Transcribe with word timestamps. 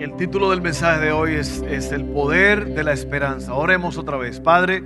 El 0.00 0.16
título 0.16 0.48
del 0.48 0.62
mensaje 0.62 0.98
de 0.98 1.12
hoy 1.12 1.34
es, 1.34 1.60
el 1.92 2.06
poder 2.06 2.72
de 2.72 2.84
la 2.84 2.94
esperanza. 2.94 3.52
Oremos 3.52 3.98
otra 3.98 4.16
vez. 4.16 4.40
Padre, 4.40 4.80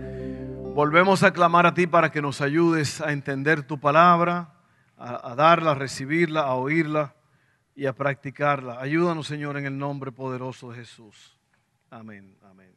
volvemos 0.75 1.23
a 1.23 1.33
clamar 1.33 1.67
a 1.67 1.75
ti 1.75 1.87
para 1.87 2.11
que 2.11 2.21
nos 2.21 2.41
ayudes 2.41 3.01
a 3.01 3.13
entender 3.13 3.65
tu 3.65 3.79
palabra, 3.79 4.53
a, 4.97 5.31
a 5.31 5.37
darla, 5.37 5.71
a 5.71 5.75
recibirla, 5.77 6.41
a 6.41 6.55
oírla 6.55 7.15
y 7.77 7.87
a 7.87 7.93
practicarla. 7.93 8.81
Ayúdanos, 8.81 9.29
Señor, 9.29 9.57
en 9.57 9.67
el 9.67 9.79
nombre 9.79 10.11
poderoso 10.11 10.73
de 10.73 10.79
Jesús. 10.79 11.39
Amén, 11.91 12.37
amén. 12.43 12.75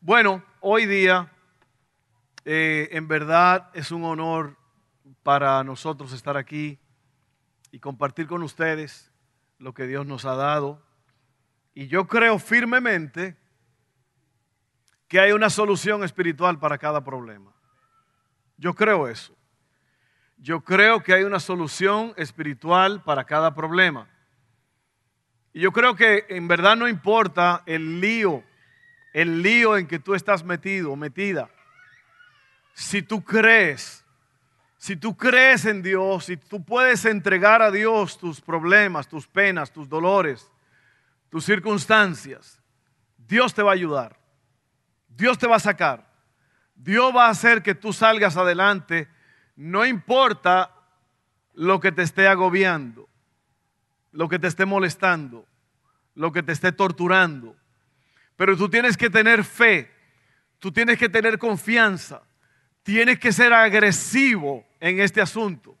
Bueno, 0.00 0.42
hoy 0.60 0.86
día, 0.86 1.30
eh, 2.46 2.88
en 2.92 3.08
verdad 3.08 3.68
es 3.74 3.92
un 3.92 4.04
honor 4.04 4.56
para 5.22 5.62
nosotros 5.62 6.14
estar 6.14 6.38
aquí 6.38 6.78
y 7.70 7.78
compartir 7.78 8.26
con 8.26 8.42
ustedes 8.42 9.12
lo 9.58 9.74
que 9.74 9.86
Dios 9.86 10.06
nos 10.06 10.24
ha 10.24 10.34
dado 10.34 10.83
y 11.74 11.88
yo 11.88 12.06
creo 12.06 12.38
firmemente 12.38 13.36
que 15.08 15.20
hay 15.20 15.32
una 15.32 15.50
solución 15.50 16.04
espiritual 16.04 16.58
para 16.58 16.78
cada 16.78 17.04
problema. 17.04 17.52
Yo 18.56 18.74
creo 18.74 19.08
eso. 19.08 19.36
Yo 20.38 20.60
creo 20.60 21.02
que 21.02 21.14
hay 21.14 21.24
una 21.24 21.40
solución 21.40 22.14
espiritual 22.16 23.02
para 23.02 23.24
cada 23.24 23.54
problema. 23.54 24.08
Y 25.52 25.60
yo 25.60 25.72
creo 25.72 25.94
que 25.94 26.26
en 26.28 26.48
verdad 26.48 26.76
no 26.76 26.88
importa 26.88 27.62
el 27.66 28.00
lío, 28.00 28.44
el 29.12 29.42
lío 29.42 29.76
en 29.76 29.86
que 29.86 29.98
tú 29.98 30.14
estás 30.14 30.44
metido 30.44 30.92
o 30.92 30.96
metida. 30.96 31.48
Si 32.72 33.02
tú 33.02 33.22
crees, 33.22 34.04
si 34.76 34.96
tú 34.96 35.16
crees 35.16 35.64
en 35.64 35.82
Dios, 35.82 36.26
si 36.26 36.36
tú 36.36 36.64
puedes 36.64 37.04
entregar 37.04 37.62
a 37.62 37.70
Dios 37.70 38.18
tus 38.18 38.40
problemas, 38.40 39.08
tus 39.08 39.26
penas, 39.28 39.72
tus 39.72 39.88
dolores, 39.88 40.50
tus 41.34 41.46
circunstancias, 41.46 42.62
Dios 43.16 43.52
te 43.54 43.60
va 43.64 43.72
a 43.72 43.74
ayudar. 43.74 44.16
Dios 45.08 45.36
te 45.36 45.48
va 45.48 45.56
a 45.56 45.58
sacar. 45.58 46.08
Dios 46.76 47.12
va 47.12 47.26
a 47.26 47.30
hacer 47.30 47.60
que 47.60 47.74
tú 47.74 47.92
salgas 47.92 48.36
adelante, 48.36 49.08
no 49.56 49.84
importa 49.84 50.70
lo 51.52 51.80
que 51.80 51.90
te 51.90 52.02
esté 52.02 52.28
agobiando, 52.28 53.08
lo 54.12 54.28
que 54.28 54.38
te 54.38 54.46
esté 54.46 54.64
molestando, 54.64 55.44
lo 56.14 56.30
que 56.30 56.44
te 56.44 56.52
esté 56.52 56.70
torturando. 56.70 57.56
Pero 58.36 58.56
tú 58.56 58.68
tienes 58.68 58.96
que 58.96 59.10
tener 59.10 59.42
fe, 59.42 59.90
tú 60.60 60.70
tienes 60.70 60.98
que 60.98 61.08
tener 61.08 61.40
confianza, 61.40 62.22
tienes 62.84 63.18
que 63.18 63.32
ser 63.32 63.52
agresivo 63.52 64.64
en 64.78 65.00
este 65.00 65.20
asunto, 65.20 65.76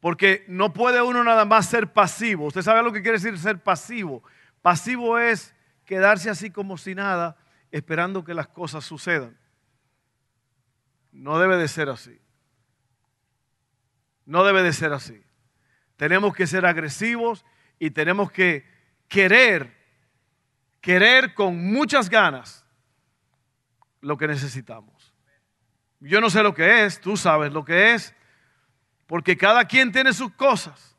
porque 0.00 0.46
no 0.48 0.72
puede 0.72 1.02
uno 1.02 1.22
nada 1.22 1.44
más 1.44 1.68
ser 1.68 1.92
pasivo. 1.92 2.46
¿Usted 2.46 2.62
sabe 2.62 2.82
lo 2.82 2.94
que 2.94 3.02
quiere 3.02 3.18
decir 3.18 3.38
ser 3.38 3.62
pasivo? 3.62 4.22
Pasivo 4.66 5.16
es 5.16 5.54
quedarse 5.84 6.28
así 6.28 6.50
como 6.50 6.76
si 6.76 6.96
nada, 6.96 7.36
esperando 7.70 8.24
que 8.24 8.34
las 8.34 8.48
cosas 8.48 8.84
sucedan. 8.84 9.38
No 11.12 11.38
debe 11.38 11.56
de 11.56 11.68
ser 11.68 11.88
así. 11.88 12.20
No 14.24 14.42
debe 14.42 14.64
de 14.64 14.72
ser 14.72 14.92
así. 14.92 15.22
Tenemos 15.94 16.34
que 16.34 16.48
ser 16.48 16.66
agresivos 16.66 17.44
y 17.78 17.92
tenemos 17.92 18.32
que 18.32 18.68
querer, 19.06 19.72
querer 20.80 21.32
con 21.34 21.72
muchas 21.72 22.10
ganas 22.10 22.66
lo 24.00 24.16
que 24.16 24.26
necesitamos. 24.26 25.14
Yo 26.00 26.20
no 26.20 26.28
sé 26.28 26.42
lo 26.42 26.54
que 26.54 26.84
es, 26.84 27.00
tú 27.00 27.16
sabes 27.16 27.52
lo 27.52 27.64
que 27.64 27.94
es, 27.94 28.16
porque 29.06 29.36
cada 29.36 29.64
quien 29.66 29.92
tiene 29.92 30.12
sus 30.12 30.32
cosas. 30.32 30.95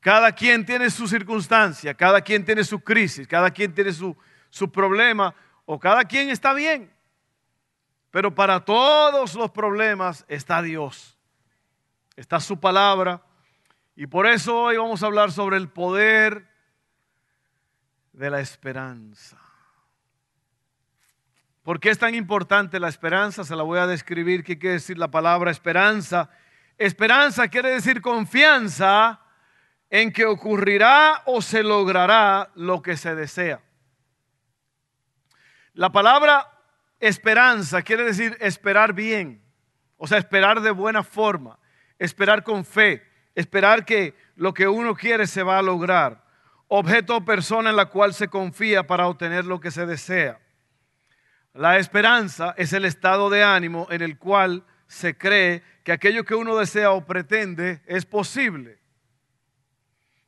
Cada 0.00 0.32
quien 0.32 0.64
tiene 0.64 0.88
su 0.88 1.06
circunstancia, 1.06 1.92
cada 1.94 2.22
quien 2.22 2.44
tiene 2.44 2.64
su 2.64 2.80
crisis, 2.80 3.28
cada 3.28 3.50
quien 3.50 3.74
tiene 3.74 3.92
su, 3.92 4.16
su 4.48 4.72
problema 4.72 5.34
o 5.66 5.78
cada 5.78 6.04
quien 6.04 6.30
está 6.30 6.54
bien. 6.54 6.90
Pero 8.10 8.34
para 8.34 8.64
todos 8.64 9.34
los 9.34 9.50
problemas 9.50 10.24
está 10.26 10.62
Dios, 10.62 11.18
está 12.16 12.40
su 12.40 12.58
palabra. 12.58 13.22
Y 13.94 14.06
por 14.06 14.26
eso 14.26 14.62
hoy 14.62 14.78
vamos 14.78 15.02
a 15.02 15.06
hablar 15.06 15.30
sobre 15.32 15.58
el 15.58 15.68
poder 15.68 16.48
de 18.12 18.30
la 18.30 18.40
esperanza. 18.40 19.38
¿Por 21.62 21.78
qué 21.78 21.90
es 21.90 21.98
tan 21.98 22.14
importante 22.14 22.80
la 22.80 22.88
esperanza? 22.88 23.44
Se 23.44 23.54
la 23.54 23.62
voy 23.62 23.78
a 23.78 23.86
describir. 23.86 24.42
¿Qué 24.42 24.58
quiere 24.58 24.74
decir 24.74 24.96
la 24.96 25.10
palabra 25.10 25.50
esperanza? 25.50 26.30
Esperanza 26.78 27.48
quiere 27.48 27.70
decir 27.70 28.00
confianza 28.00 29.20
en 29.90 30.12
que 30.12 30.24
ocurrirá 30.24 31.22
o 31.26 31.42
se 31.42 31.64
logrará 31.64 32.50
lo 32.54 32.80
que 32.80 32.96
se 32.96 33.14
desea. 33.16 33.60
La 35.74 35.90
palabra 35.90 36.48
esperanza 37.00 37.82
quiere 37.82 38.04
decir 38.04 38.36
esperar 38.40 38.92
bien, 38.92 39.42
o 39.96 40.06
sea, 40.06 40.18
esperar 40.18 40.60
de 40.60 40.70
buena 40.70 41.02
forma, 41.02 41.58
esperar 41.98 42.44
con 42.44 42.64
fe, 42.64 43.02
esperar 43.34 43.84
que 43.84 44.14
lo 44.36 44.54
que 44.54 44.68
uno 44.68 44.94
quiere 44.94 45.26
se 45.26 45.42
va 45.42 45.58
a 45.58 45.62
lograr. 45.62 46.24
Objeto 46.68 47.16
o 47.16 47.24
persona 47.24 47.70
en 47.70 47.76
la 47.76 47.86
cual 47.86 48.14
se 48.14 48.28
confía 48.28 48.86
para 48.86 49.08
obtener 49.08 49.44
lo 49.44 49.58
que 49.58 49.72
se 49.72 49.86
desea. 49.86 50.38
La 51.52 51.78
esperanza 51.78 52.54
es 52.56 52.72
el 52.72 52.84
estado 52.84 53.28
de 53.28 53.42
ánimo 53.42 53.88
en 53.90 54.02
el 54.02 54.18
cual 54.18 54.64
se 54.86 55.18
cree 55.18 55.64
que 55.82 55.90
aquello 55.90 56.24
que 56.24 56.36
uno 56.36 56.56
desea 56.56 56.92
o 56.92 57.04
pretende 57.04 57.82
es 57.86 58.06
posible 58.06 58.79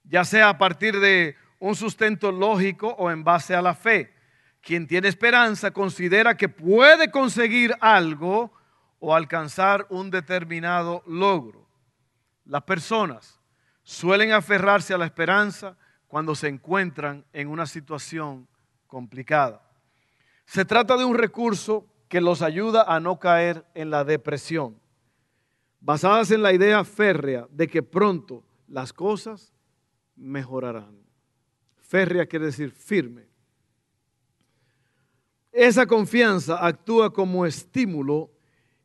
ya 0.04 0.24
sea 0.24 0.48
a 0.48 0.58
partir 0.58 0.98
de 1.00 1.36
un 1.58 1.76
sustento 1.76 2.32
lógico 2.32 2.88
o 2.98 3.10
en 3.10 3.22
base 3.22 3.54
a 3.54 3.62
la 3.62 3.74
fe. 3.74 4.12
Quien 4.60 4.86
tiene 4.86 5.08
esperanza 5.08 5.70
considera 5.70 6.36
que 6.36 6.48
puede 6.48 7.10
conseguir 7.10 7.74
algo 7.80 8.52
o 8.98 9.14
alcanzar 9.14 9.86
un 9.90 10.10
determinado 10.10 11.02
logro. 11.06 11.68
Las 12.44 12.62
personas 12.62 13.40
suelen 13.82 14.32
aferrarse 14.32 14.94
a 14.94 14.98
la 14.98 15.06
esperanza 15.06 15.76
cuando 16.06 16.34
se 16.34 16.48
encuentran 16.48 17.24
en 17.32 17.48
una 17.48 17.66
situación 17.66 18.48
complicada. 18.86 19.62
Se 20.44 20.64
trata 20.64 20.96
de 20.96 21.04
un 21.04 21.16
recurso 21.16 21.86
que 22.08 22.20
los 22.20 22.42
ayuda 22.42 22.84
a 22.86 23.00
no 23.00 23.18
caer 23.18 23.64
en 23.74 23.90
la 23.90 24.04
depresión, 24.04 24.78
basadas 25.80 26.30
en 26.30 26.42
la 26.42 26.52
idea 26.52 26.84
férrea 26.84 27.46
de 27.50 27.68
que 27.68 27.82
pronto 27.82 28.44
las 28.68 28.92
cosas 28.92 29.51
mejorarán. 30.22 30.96
Férrea 31.80 32.26
quiere 32.26 32.46
decir 32.46 32.70
firme. 32.70 33.26
Esa 35.50 35.86
confianza 35.86 36.64
actúa 36.64 37.12
como 37.12 37.44
estímulo 37.44 38.30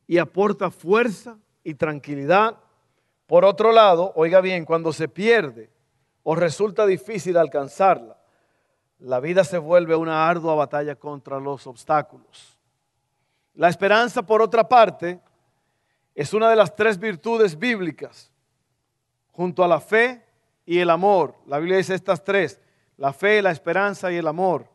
y 0.06 0.18
aporta 0.18 0.70
fuerza 0.70 1.38
y 1.64 1.74
tranquilidad. 1.74 2.58
Por 3.26 3.44
otro 3.44 3.72
lado, 3.72 4.12
oiga 4.16 4.40
bien, 4.40 4.64
cuando 4.64 4.92
se 4.92 5.08
pierde 5.08 5.70
o 6.22 6.34
resulta 6.34 6.86
difícil 6.86 7.38
alcanzarla, 7.38 8.18
la 8.98 9.20
vida 9.20 9.44
se 9.44 9.58
vuelve 9.58 9.94
una 9.94 10.28
ardua 10.28 10.54
batalla 10.54 10.96
contra 10.96 11.38
los 11.38 11.66
obstáculos. 11.66 12.58
La 13.54 13.68
esperanza, 13.68 14.22
por 14.22 14.42
otra 14.42 14.68
parte, 14.68 15.20
es 16.14 16.34
una 16.34 16.50
de 16.50 16.56
las 16.56 16.74
tres 16.74 16.98
virtudes 16.98 17.58
bíblicas, 17.58 18.30
junto 19.30 19.64
a 19.64 19.68
la 19.68 19.80
fe, 19.80 20.27
y 20.68 20.80
el 20.80 20.90
amor. 20.90 21.34
La 21.46 21.58
Biblia 21.58 21.78
dice 21.78 21.94
estas 21.94 22.22
tres, 22.22 22.60
la 22.98 23.14
fe, 23.14 23.40
la 23.40 23.50
esperanza 23.50 24.12
y 24.12 24.16
el 24.16 24.26
amor. 24.26 24.68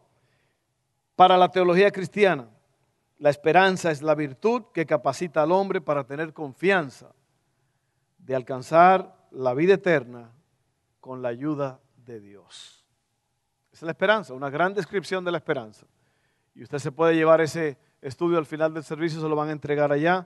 Para 1.16 1.38
la 1.38 1.50
teología 1.50 1.92
cristiana, 1.92 2.50
la 3.20 3.30
esperanza 3.30 3.92
es 3.92 4.02
la 4.02 4.16
virtud 4.16 4.64
que 4.74 4.88
capacita 4.88 5.44
al 5.44 5.52
hombre 5.52 5.82
para 5.82 6.04
tener 6.04 6.34
confianza 6.34 7.14
de 8.18 8.34
alcanzar 8.34 9.16
la 9.30 9.54
vida 9.54 9.76
eterna 9.76 10.32
con 11.00 11.22
la 11.22 11.30
ayuda 11.30 11.80
de 11.98 12.20
Dios. 12.20 12.84
Esa 13.72 13.78
es 13.78 13.84
la 13.84 13.92
esperanza, 13.92 14.34
una 14.34 14.50
gran 14.50 14.74
descripción 14.74 15.24
de 15.24 15.32
la 15.32 15.38
esperanza. 15.38 15.86
Y 16.56 16.64
usted 16.64 16.80
se 16.80 16.92
puede 16.92 17.16
llevar 17.16 17.40
ese 17.40 17.78
estudio 18.02 18.40
al 18.40 18.48
final 18.48 18.74
del 18.74 18.84
servicio, 18.84 19.22
se 19.22 19.30
lo 19.30 19.36
van 19.36 19.50
a 19.50 19.52
entregar 19.52 19.92
allá. 19.92 20.26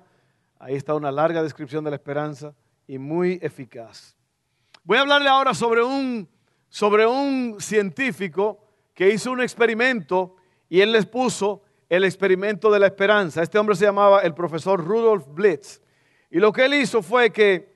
Ahí 0.60 0.76
está 0.76 0.94
una 0.94 1.12
larga 1.12 1.44
descripción 1.44 1.84
de 1.84 1.90
la 1.90 1.98
esperanza 1.98 2.56
y 2.88 2.98
muy 2.98 3.38
eficaz. 3.42 4.17
Voy 4.88 4.98
a 4.98 5.02
hablarle 5.02 5.28
ahora 5.28 5.54
sobre 5.54 5.84
un, 5.84 6.30
sobre 6.70 7.06
un 7.06 7.58
científico 7.60 8.58
que 8.94 9.10
hizo 9.10 9.34
un 9.34 9.42
experimento 9.42 10.38
y 10.70 10.80
él 10.80 10.94
les 10.94 11.06
puso 11.06 11.62
el 11.90 12.06
experimento 12.06 12.72
de 12.72 12.80
la 12.80 12.88
esperanza. 12.88 13.44
Este 13.44 13.60
hombre 13.60 13.76
se 13.76 13.84
llamaba 13.84 14.22
el 14.22 14.34
profesor 14.34 14.82
Rudolf 14.82 15.26
Blitz. 15.28 15.82
Y 16.32 16.40
lo 16.40 16.54
que 16.54 16.64
él 16.64 16.74
hizo 16.76 17.04
fue 17.04 17.34
que 17.34 17.76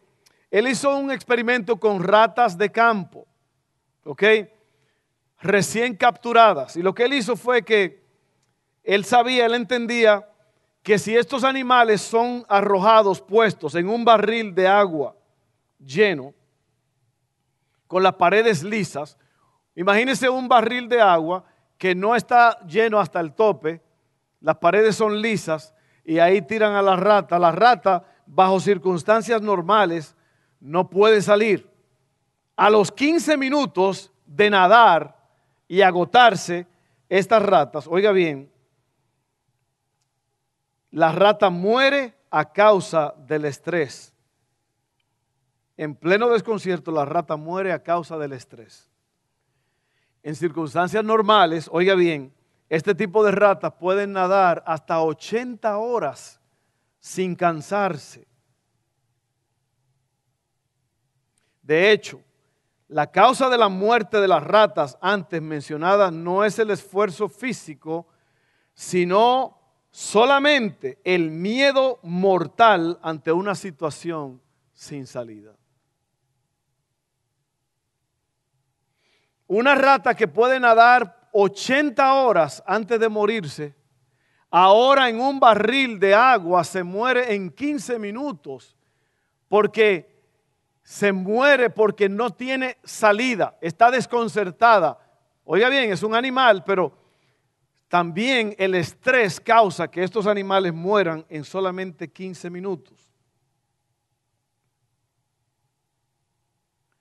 él 0.50 0.70
hizo 0.70 0.96
un 0.96 1.12
experimento 1.12 1.78
con 1.78 2.02
ratas 2.02 2.58
de 2.58 2.72
campo, 2.72 3.28
¿ok? 4.06 4.24
Recién 5.42 5.98
capturadas. 5.98 6.78
Y 6.78 6.82
lo 6.82 6.96
que 6.96 7.04
él 7.04 7.12
hizo 7.12 7.36
fue 7.36 7.62
que 7.62 8.06
él 8.86 9.04
sabía, 9.04 9.48
él 9.48 9.56
entendía 9.56 10.30
que 10.82 10.98
si 10.98 11.18
estos 11.18 11.44
animales 11.44 12.00
son 12.00 12.46
arrojados, 12.48 13.20
puestos 13.20 13.76
en 13.76 13.90
un 13.90 14.06
barril 14.06 14.56
de 14.56 14.66
agua 14.66 15.14
lleno, 15.78 16.34
con 17.92 18.04
las 18.04 18.16
paredes 18.16 18.64
lisas, 18.64 19.18
imagínense 19.76 20.30
un 20.30 20.48
barril 20.48 20.88
de 20.88 21.02
agua 21.02 21.44
que 21.78 21.94
no 21.94 22.16
está 22.16 22.58
lleno 22.66 23.02
hasta 23.02 23.20
el 23.20 23.34
tope, 23.34 23.82
las 24.40 24.56
paredes 24.60 24.96
son 24.96 25.22
lisas 25.22 25.76
y 26.06 26.20
ahí 26.20 26.42
tiran 26.42 26.74
a 26.74 26.82
la 26.82 26.96
rata. 26.96 27.38
La 27.38 27.52
rata, 27.52 28.06
bajo 28.26 28.62
circunstancias 28.62 29.42
normales, 29.42 30.16
no 30.62 30.90
puede 30.90 31.22
salir. 31.22 31.70
A 32.56 32.70
los 32.70 32.94
15 32.94 33.36
minutos 33.36 34.14
de 34.26 34.50
nadar 34.50 35.28
y 35.68 35.82
agotarse, 35.82 36.68
estas 37.10 37.44
ratas, 37.44 37.88
oiga 37.90 38.14
bien, 38.14 38.50
la 40.92 41.12
rata 41.12 41.50
muere 41.50 42.16
a 42.30 42.54
causa 42.54 43.14
del 43.18 43.44
estrés. 43.44 44.11
En 45.82 45.96
pleno 45.96 46.30
desconcierto, 46.30 46.92
la 46.92 47.06
rata 47.06 47.38
muere 47.38 47.72
a 47.72 47.82
causa 47.82 48.16
del 48.20 48.34
estrés. 48.34 48.88
En 50.22 50.36
circunstancias 50.36 51.04
normales, 51.04 51.68
oiga 51.72 51.96
bien, 51.96 52.32
este 52.70 52.94
tipo 52.94 53.24
de 53.24 53.32
ratas 53.32 53.74
pueden 53.80 54.12
nadar 54.14 54.64
hasta 54.68 55.02
80 55.02 55.76
horas 55.80 56.40
sin 57.00 57.34
cansarse. 57.36 58.28
De 61.64 61.92
hecho, 61.92 62.22
la 62.88 63.10
causa 63.10 63.50
de 63.50 63.58
la 63.58 63.68
muerte 63.68 64.22
de 64.22 64.28
las 64.28 64.44
ratas 64.44 65.00
antes 65.02 65.42
mencionada 65.42 66.12
no 66.12 66.46
es 66.46 66.60
el 66.60 66.70
esfuerzo 66.70 67.28
físico, 67.28 68.06
sino 68.76 69.58
solamente 69.90 71.00
el 71.04 71.32
miedo 71.32 71.98
mortal 72.04 73.00
ante 73.02 73.32
una 73.32 73.56
situación 73.56 74.40
sin 74.74 75.08
salida. 75.08 75.56
Una 79.54 79.76
rata 79.76 80.16
que 80.16 80.30
puede 80.30 80.62
nadar 80.62 81.28
80 81.34 82.14
horas 82.14 82.64
antes 82.66 82.98
de 82.98 83.10
morirse, 83.10 83.76
ahora 84.50 85.10
en 85.10 85.20
un 85.20 85.42
barril 85.42 86.00
de 86.00 86.16
agua 86.16 86.64
se 86.64 86.84
muere 86.84 87.34
en 87.34 87.50
15 87.50 88.00
minutos 88.00 88.78
porque 89.50 90.10
se 90.84 91.12
muere 91.12 91.70
porque 91.70 92.08
no 92.08 92.30
tiene 92.30 92.78
salida, 92.86 93.58
está 93.60 93.92
desconcertada. 93.92 94.98
Oiga 95.44 95.68
bien, 95.68 95.92
es 95.92 96.02
un 96.02 96.16
animal, 96.16 96.64
pero 96.64 96.98
también 97.90 98.56
el 98.58 98.74
estrés 98.74 99.42
causa 99.42 99.92
que 99.92 100.02
estos 100.02 100.28
animales 100.28 100.74
mueran 100.74 101.26
en 101.28 101.44
solamente 101.44 102.10
15 102.10 102.50
minutos. 102.50 103.12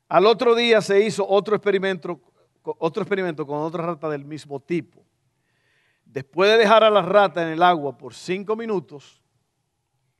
Al 0.08 0.26
otro 0.26 0.56
día 0.56 0.81
se 0.81 1.00
hizo 1.00 1.25
otro 1.25 1.55
experimento, 1.55 2.20
otro 2.62 3.03
experimento 3.03 3.47
con 3.47 3.59
otra 3.59 3.85
rata 3.85 4.09
del 4.09 4.25
mismo 4.25 4.61
tipo. 4.61 5.05
Después 6.05 6.51
de 6.51 6.59
dejar 6.59 6.85
a 6.85 6.91
la 6.91 7.03
rata 7.03 7.43
en 7.43 7.49
el 7.49 7.62
agua 7.62 7.97
por 7.97 8.15
cinco 8.15 8.57
minutos, 8.57 9.23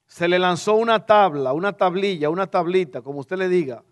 se 0.07 0.29
le 0.29 0.39
lanzó 0.39 0.75
una 0.75 1.05
tabla, 1.07 1.53
una 1.53 1.73
tablilla, 1.73 2.31
una 2.31 2.47
tablita, 2.47 3.03
como 3.03 3.21
usted 3.21 3.37
le 3.37 3.49
diga, 3.49 3.85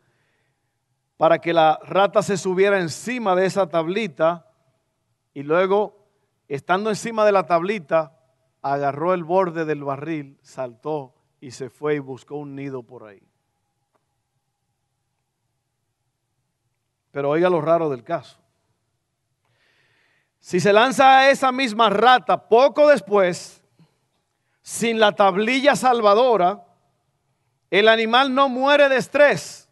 para 1.16 1.40
que 1.40 1.52
la 1.52 1.78
rata 1.84 2.22
se 2.22 2.36
subiera 2.36 2.80
encima 2.80 3.34
de 3.34 3.46
esa 3.46 3.68
tablita 3.68 4.50
y 5.34 5.42
luego 5.42 6.08
estando 6.48 6.90
encima 6.90 7.24
de 7.24 7.32
la 7.32 7.46
tablita, 7.46 8.16
agarró 8.62 9.14
el 9.14 9.24
borde 9.24 9.64
del 9.64 9.84
barril, 9.84 10.38
saltó 10.42 11.14
y 11.40 11.50
se 11.52 11.70
fue 11.70 11.96
y 11.96 11.98
buscó 11.98 12.36
un 12.36 12.54
nido 12.54 12.82
por 12.82 13.04
ahí. 13.04 13.27
Pero 17.10 17.30
oiga 17.30 17.48
lo 17.48 17.60
raro 17.60 17.88
del 17.88 18.04
caso. 18.04 18.38
Si 20.40 20.60
se 20.60 20.72
lanza 20.72 21.18
a 21.18 21.30
esa 21.30 21.52
misma 21.52 21.90
rata 21.90 22.48
poco 22.48 22.88
después, 22.88 23.62
sin 24.62 25.00
la 25.00 25.12
tablilla 25.12 25.76
salvadora, 25.76 26.64
el 27.70 27.88
animal 27.88 28.34
no 28.34 28.48
muere 28.48 28.88
de 28.88 28.96
estrés 28.96 29.68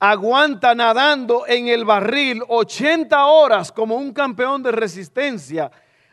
aguanta 0.00 0.74
nadando 0.74 1.46
en 1.46 1.68
el 1.68 1.84
barril 1.84 2.42
80 2.48 3.26
horas 3.26 3.70
como 3.70 3.96
un 3.96 4.14
campeón 4.14 4.62
de 4.62 4.72
resistencia 4.72 5.70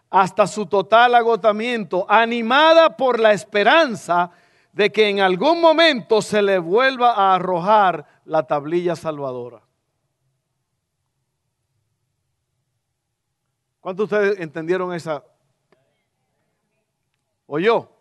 hasta 0.10 0.46
su 0.46 0.66
total 0.66 1.16
agotamiento, 1.16 2.06
animada 2.10 2.96
por 2.96 3.20
la 3.20 3.32
esperanza 3.32 4.30
de 4.74 4.92
que 4.92 5.10
en 5.10 5.22
algún 5.22 5.60
momento 5.62 6.22
se 6.22 6.42
le 6.42 6.60
vuelva 6.60 7.14
a 7.14 7.36
arrojar 7.36 8.06
la 8.26 8.44
tablilla 8.44 8.96
salvadora. 8.96 9.62
¿Cuántos 13.80 14.10
de 14.10 14.16
ustedes 14.16 14.40
entendieron 14.40 14.94
esa? 14.94 15.24
¿O 17.46 17.60
yo? 17.60 17.92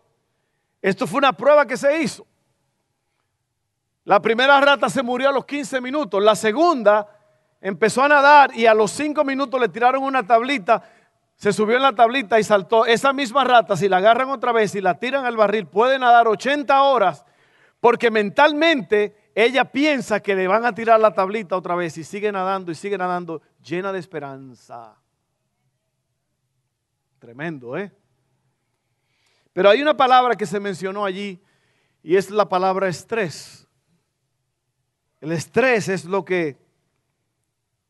Esto 0.83 1.07
fue 1.07 1.19
una 1.19 1.33
prueba 1.33 1.67
que 1.67 1.77
se 1.77 2.03
hizo. 2.03 2.27
La 4.05 4.21
primera 4.21 4.61
rata 4.61 4.89
se 4.89 5.03
murió 5.03 5.29
a 5.29 5.33
los 5.33 5.45
15 5.45 5.81
minutos. 5.81 6.23
La 6.23 6.37
segunda 6.37 7.09
empezó 7.61 8.03
a 8.03 8.09
nadar 8.09 8.55
y 8.55 8.67
a 8.67 8.75
los 8.75 8.91
5 8.93 9.25
minutos 9.25 9.61
le 9.61 9.69
tiraron 9.69 10.03
una 10.03 10.27
tablita. 10.27 10.83
Se 11.35 11.53
subió 11.53 11.77
en 11.77 11.83
la 11.83 11.95
tablita 11.95 12.39
y 12.39 12.45
saltó. 12.45 12.87
Esa 12.87 13.13
misma 13.13 13.45
rata, 13.45 13.77
si 13.77 13.89
la 13.89 13.99
agarran 13.99 14.31
otra 14.31 14.53
vez 14.53 14.75
y 14.75 14.81
la 14.81 14.99
tiran 14.99 15.25
al 15.25 15.37
barril, 15.37 15.67
puede 15.67 15.99
nadar 15.99 16.29
80 16.29 16.83
horas 16.83 17.25
porque 17.81 18.11
mentalmente 18.11 19.31
ella 19.35 19.65
piensa 19.67 20.21
que 20.21 20.35
le 20.35 20.49
van 20.49 20.65
a 20.65 20.75
tirar 20.75 20.99
la 20.99 21.13
tablita 21.13 21.57
otra 21.57 21.75
vez 21.75 21.97
y 21.99 22.05
sigue 22.05 22.33
nadando 22.33 22.73
y 22.73 22.75
sigue 22.75 22.99
nadando 22.99 23.43
llena 23.63 23.93
de 23.93 23.99
esperanza. 23.99 24.97
Tremendo, 27.19 27.77
¿eh? 27.77 27.93
Pero 29.53 29.71
hay 29.71 29.81
una 29.81 29.97
palabra 29.97 30.37
que 30.37 30.45
se 30.45 30.61
mencionó 30.61 31.05
allí 31.05 31.43
y 32.03 32.17
es 32.17 32.31
la 32.31 32.49
palabra 32.49 32.89
estrés. 32.89 33.67
El 35.21 35.33
estrés 35.33 35.89
es 35.89 36.05
lo 36.05 36.25
que, 36.25 36.59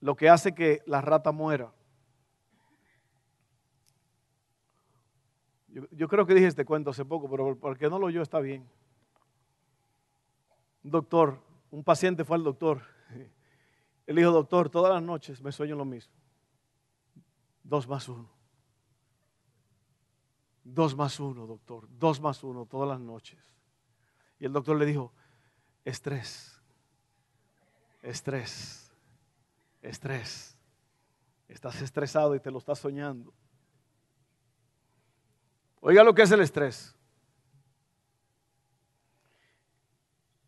lo 0.01 0.15
que 0.17 0.29
hace 0.29 0.55
que 0.55 0.83
la 0.87 1.01
rata 1.01 1.33
muera. 1.33 1.73
Yo, 5.91 6.09
creo 6.09 6.25
que 6.25 6.35
dije 6.35 6.47
este 6.47 6.65
cuento 6.65 6.91
hace 6.91 7.05
poco, 7.05 7.29
pero 7.29 7.59
porque 7.59 7.91
no 7.91 7.99
lo 7.99 8.07
oyó 8.07 8.23
está 8.23 8.41
bien. 8.41 8.67
Un 10.85 10.91
doctor, 10.91 11.43
un 11.71 11.85
paciente 11.85 12.25
fue 12.25 12.37
al 12.37 12.45
doctor. 12.45 12.81
Él 14.07 14.17
dijo, 14.17 14.31
doctor, 14.31 14.71
todas 14.71 14.95
las 14.95 15.03
noches 15.03 15.43
me 15.43 15.53
sueño 15.53 15.75
lo 15.75 15.85
mismo. 15.85 16.15
Dos 17.65 17.89
más 17.89 18.09
uno. 18.09 18.36
Dos 20.69 20.97
más 20.97 21.21
uno, 21.21 21.47
doctor. 21.47 21.87
Dos 21.97 22.21
más 22.21 22.43
uno 22.43 22.67
todas 22.67 22.89
las 22.89 22.99
noches. 22.99 23.39
Y 24.41 24.47
el 24.47 24.53
doctor 24.53 24.77
le 24.77 24.85
dijo, 24.85 25.13
estrés. 25.85 26.61
Estrés. 28.03 28.91
Estrés. 29.81 30.57
Estás 31.47 31.81
estresado 31.83 32.35
y 32.35 32.41
te 32.41 32.51
lo 32.51 32.59
estás 32.59 32.81
soñando. 32.81 33.33
Oiga 35.79 36.03
lo 36.03 36.13
que 36.13 36.23
es 36.23 36.33
el 36.33 36.41
estrés. 36.41 36.97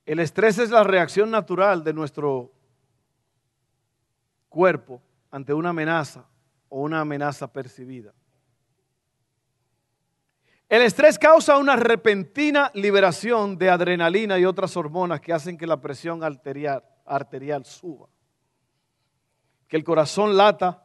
El 0.05 0.19
estrés 0.19 0.59
es 0.59 0.71
la 0.71 0.83
reacción 0.83 1.31
natural 1.31 1.85
de 1.85 1.93
nuestro 1.93 2.53
cuerpo 4.49 5.01
ante 5.31 5.55
una 5.55 5.69
amenaza 5.69 6.27
o 6.69 6.81
una 6.81 7.03
amenaza 7.03 7.53
percibida. 7.53 8.13
El 10.69 10.83
estrés 10.83 11.19
causa 11.19 11.57
una 11.57 11.77
repentina 11.77 12.71
liberación 12.75 13.57
de 13.57 13.71
adrenalina 13.71 14.39
y 14.39 14.45
otras 14.45 14.77
hormonas 14.77 15.21
que 15.21 15.33
hacen 15.33 15.57
que 15.57 15.67
la 15.67 15.81
presión 15.81 16.23
arterial, 16.23 16.85
arterial 17.07 17.65
suba. 17.65 18.09
Que 19.67 19.79
el 19.79 19.85
corazón 19.85 20.37
lata 20.37 20.85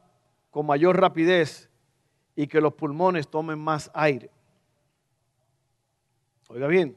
con 0.51 0.65
mayor 0.65 0.99
rapidez 0.99 1.69
y 2.33 2.47
que 2.47 2.61
los 2.61 2.73
pulmones 2.73 3.27
tomen 3.27 3.59
más 3.59 3.91
aire. 3.93 4.29
Oiga 6.47 6.67
bien, 6.67 6.95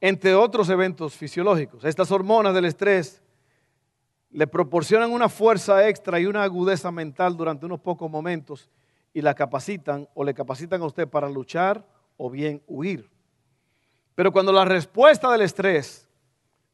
entre 0.00 0.34
otros 0.34 0.68
eventos 0.68 1.16
fisiológicos, 1.16 1.84
estas 1.84 2.12
hormonas 2.12 2.54
del 2.54 2.66
estrés 2.66 3.22
le 4.30 4.46
proporcionan 4.46 5.10
una 5.10 5.28
fuerza 5.28 5.88
extra 5.88 6.20
y 6.20 6.26
una 6.26 6.44
agudeza 6.44 6.92
mental 6.92 7.36
durante 7.36 7.66
unos 7.66 7.80
pocos 7.80 8.10
momentos 8.10 8.70
y 9.12 9.22
la 9.22 9.34
capacitan 9.34 10.08
o 10.14 10.22
le 10.22 10.34
capacitan 10.34 10.82
a 10.82 10.86
usted 10.86 11.08
para 11.08 11.28
luchar 11.28 11.93
o 12.16 12.30
bien 12.30 12.62
huir. 12.66 13.10
Pero 14.14 14.32
cuando 14.32 14.52
la 14.52 14.64
respuesta 14.64 15.30
del 15.30 15.42
estrés 15.42 16.08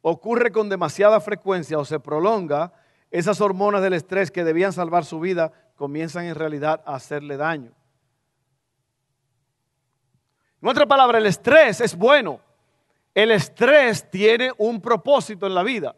ocurre 0.02 0.52
con 0.52 0.68
demasiada 0.68 1.20
frecuencia 1.20 1.78
o 1.78 1.85
se 1.85 2.00
prolonga, 2.00 2.73
esas 3.11 3.40
hormonas 3.40 3.82
del 3.82 3.94
estrés 3.94 4.30
que 4.30 4.44
debían 4.44 4.73
salvar 4.73 5.04
su 5.04 5.20
vida 5.20 5.52
comienzan 5.76 6.26
en 6.26 6.35
realidad 6.35 6.82
a 6.87 6.94
hacerle 6.94 7.37
daño. 7.37 7.73
En 10.62 10.68
otra 10.68 10.87
palabra, 10.87 11.18
el 11.18 11.26
estrés 11.26 11.80
es 11.80 11.97
bueno. 11.97 12.40
El 13.14 13.30
estrés 13.30 14.09
tiene 14.11 14.52
un 14.59 14.80
propósito 14.80 15.47
en 15.47 15.54
la 15.54 15.62
vida. 15.62 15.97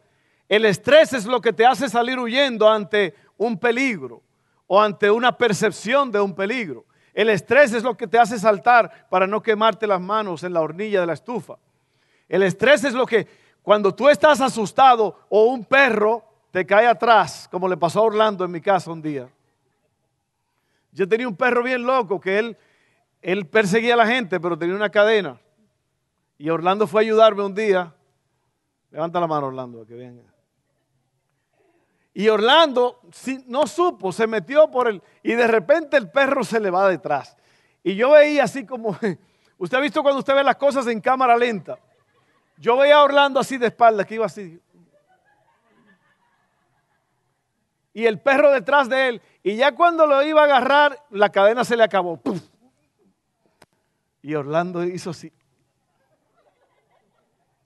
El 0.49 0.65
estrés 0.65 1.13
es 1.13 1.27
lo 1.27 1.41
que 1.41 1.53
te 1.53 1.67
hace 1.67 1.89
salir 1.89 2.19
huyendo 2.19 2.69
ante 2.69 3.15
un 3.37 3.59
peligro 3.59 4.23
o 4.67 4.81
ante 4.81 5.11
una 5.11 5.37
percepción 5.37 6.11
de 6.11 6.21
un 6.21 6.35
peligro. 6.35 6.87
El 7.15 7.29
estrés 7.29 7.73
es 7.73 7.83
lo 7.83 7.97
que 7.97 8.07
te 8.07 8.19
hace 8.19 8.39
saltar 8.39 9.07
para 9.11 9.27
no 9.27 9.43
quemarte 9.43 9.87
las 9.87 10.01
manos 10.01 10.45
en 10.45 10.53
la 10.53 10.61
hornilla 10.61 11.01
de 11.01 11.07
la 11.07 11.13
estufa. 11.13 11.57
El 12.29 12.43
estrés 12.43 12.85
es 12.85 12.95
lo 12.95 13.07
que 13.07 13.27
cuando 13.63 13.95
tú 13.95 14.09
estás 14.09 14.41
asustado 14.41 15.19
o 15.29 15.45
un 15.45 15.65
perro 15.65 16.25
te 16.51 16.65
cae 16.67 16.87
atrás, 16.87 17.49
como 17.51 17.69
le 17.69 17.77
pasó 17.77 18.01
a 18.01 18.05
Orlando 18.05 18.45
en 18.45 18.51
mi 18.51 18.61
casa 18.61 18.91
un 18.91 19.03
día. 19.03 19.29
Yo 20.93 21.09
tenía 21.09 21.29
un 21.29 21.37
perro 21.37 21.63
bien 21.63 21.85
loco 21.85 22.21
que 22.21 22.39
él, 22.39 22.57
él 23.21 23.47
perseguía 23.47 23.95
a 23.95 23.99
la 23.99 24.07
gente, 24.07 24.41
pero 24.41 24.59
tenía 24.59 24.75
una 24.75 24.91
cadena. 24.91 25.39
Y 26.39 26.51
Orlando 26.51 26.87
fue 26.87 27.03
a 27.03 27.05
ayudarme 27.05 27.45
un 27.45 27.55
día. 27.55 27.95
Levanta 28.91 29.21
la 29.21 29.27
mano, 29.27 29.47
Orlando, 29.47 29.87
que 29.87 29.95
venga. 29.95 30.32
Y 32.15 32.29
Orlando 32.29 33.01
no 33.47 33.67
supo, 33.67 34.13
se 34.13 34.27
metió 34.27 34.71
por 34.71 34.89
el... 34.89 35.03
Y 35.23 35.33
de 35.33 35.47
repente 35.47 35.97
el 35.97 36.11
perro 36.11 36.45
se 36.45 36.61
le 36.61 36.71
va 36.71 36.89
detrás. 36.89 37.37
Y 37.83 37.95
yo 37.95 38.11
veía 38.11 38.45
así 38.45 38.67
como... 38.67 38.99
Usted 39.59 39.79
ha 39.79 39.81
visto 39.81 40.03
cuando 40.03 40.19
usted 40.19 40.35
ve 40.35 40.43
las 40.43 40.57
cosas 40.57 40.89
en 40.89 41.01
cámara 41.01 41.37
lenta. 41.37 41.79
Yo 42.57 42.77
veía 42.77 42.97
a 42.97 43.05
Orlando 43.05 43.39
así 43.39 43.59
de 43.59 43.69
espalda, 43.69 44.05
que 44.05 44.17
iba 44.17 44.27
así. 44.27 44.61
Y 47.95 48.07
el 48.07 48.19
perro 48.21 48.51
detrás 48.51 48.89
de 48.89 49.09
él. 49.09 49.23
Y 49.43 49.55
ya 49.55 49.73
cuando 49.73 50.07
lo 50.07 50.21
iba 50.23 50.41
a 50.41 50.45
agarrar, 50.45 51.05
la 51.11 51.31
cadena 51.31 51.65
se 51.65 51.77
le 51.77 51.85
acabó. 51.85 52.21
Y 54.21 54.35
Orlando 54.35 54.83
hizo 54.85 55.11
así. 55.11 55.33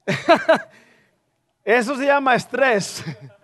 Eso 1.64 1.96
se 1.96 2.06
llama 2.06 2.34
estrés. 2.34 3.04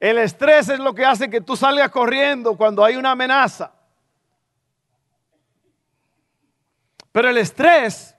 El 0.00 0.16
estrés 0.16 0.70
es 0.70 0.78
lo 0.78 0.94
que 0.94 1.04
hace 1.04 1.28
que 1.28 1.42
tú 1.42 1.54
salgas 1.54 1.90
corriendo 1.90 2.56
cuando 2.56 2.82
hay 2.82 2.96
una 2.96 3.10
amenaza. 3.10 3.70
Pero 7.12 7.28
el 7.28 7.36
estrés, 7.36 8.16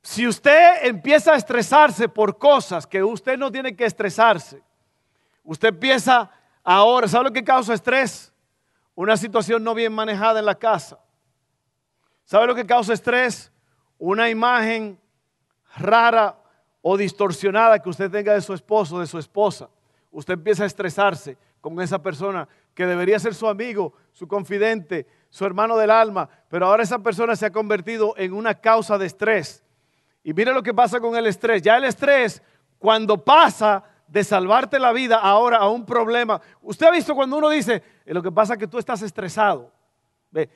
si 0.00 0.26
usted 0.26 0.86
empieza 0.86 1.34
a 1.34 1.36
estresarse 1.36 2.08
por 2.08 2.38
cosas 2.38 2.86
que 2.86 3.02
usted 3.02 3.36
no 3.36 3.52
tiene 3.52 3.76
que 3.76 3.84
estresarse, 3.84 4.62
usted 5.44 5.68
empieza 5.68 6.30
ahora, 6.64 7.06
¿sabe 7.06 7.24
lo 7.24 7.32
que 7.32 7.44
causa 7.44 7.74
estrés? 7.74 8.32
Una 8.94 9.18
situación 9.18 9.62
no 9.62 9.74
bien 9.74 9.92
manejada 9.92 10.38
en 10.38 10.46
la 10.46 10.54
casa. 10.54 10.98
¿Sabe 12.24 12.46
lo 12.46 12.54
que 12.54 12.64
causa 12.64 12.94
estrés? 12.94 13.52
Una 13.98 14.30
imagen 14.30 14.98
rara 15.76 16.39
o 16.82 16.96
distorsionada 16.96 17.78
que 17.78 17.88
usted 17.88 18.10
tenga 18.10 18.34
de 18.34 18.40
su 18.40 18.54
esposo, 18.54 19.00
de 19.00 19.06
su 19.06 19.18
esposa, 19.18 19.68
usted 20.10 20.34
empieza 20.34 20.64
a 20.64 20.66
estresarse 20.66 21.36
con 21.60 21.80
esa 21.80 22.02
persona 22.02 22.48
que 22.74 22.86
debería 22.86 23.18
ser 23.18 23.34
su 23.34 23.48
amigo, 23.48 23.92
su 24.12 24.26
confidente, 24.26 25.06
su 25.28 25.44
hermano 25.44 25.76
del 25.76 25.90
alma, 25.90 26.28
pero 26.48 26.66
ahora 26.66 26.82
esa 26.82 26.98
persona 26.98 27.36
se 27.36 27.46
ha 27.46 27.52
convertido 27.52 28.14
en 28.16 28.32
una 28.32 28.54
causa 28.54 28.98
de 28.98 29.06
estrés. 29.06 29.62
Y 30.22 30.32
mire 30.32 30.52
lo 30.52 30.62
que 30.62 30.74
pasa 30.74 31.00
con 31.00 31.16
el 31.16 31.26
estrés. 31.26 31.62
Ya 31.62 31.76
el 31.76 31.84
estrés, 31.84 32.42
cuando 32.78 33.22
pasa 33.22 33.84
de 34.06 34.24
salvarte 34.24 34.78
la 34.78 34.92
vida 34.92 35.16
ahora 35.16 35.58
a 35.58 35.68
un 35.68 35.86
problema, 35.86 36.40
usted 36.62 36.86
ha 36.86 36.90
visto 36.90 37.14
cuando 37.14 37.36
uno 37.36 37.48
dice, 37.48 37.82
eh, 38.04 38.12
lo 38.12 38.22
que 38.22 38.32
pasa 38.32 38.54
es 38.54 38.58
que 38.58 38.66
tú 38.66 38.78
estás 38.78 39.02
estresado. 39.02 39.72
¿Ve? 40.30 40.48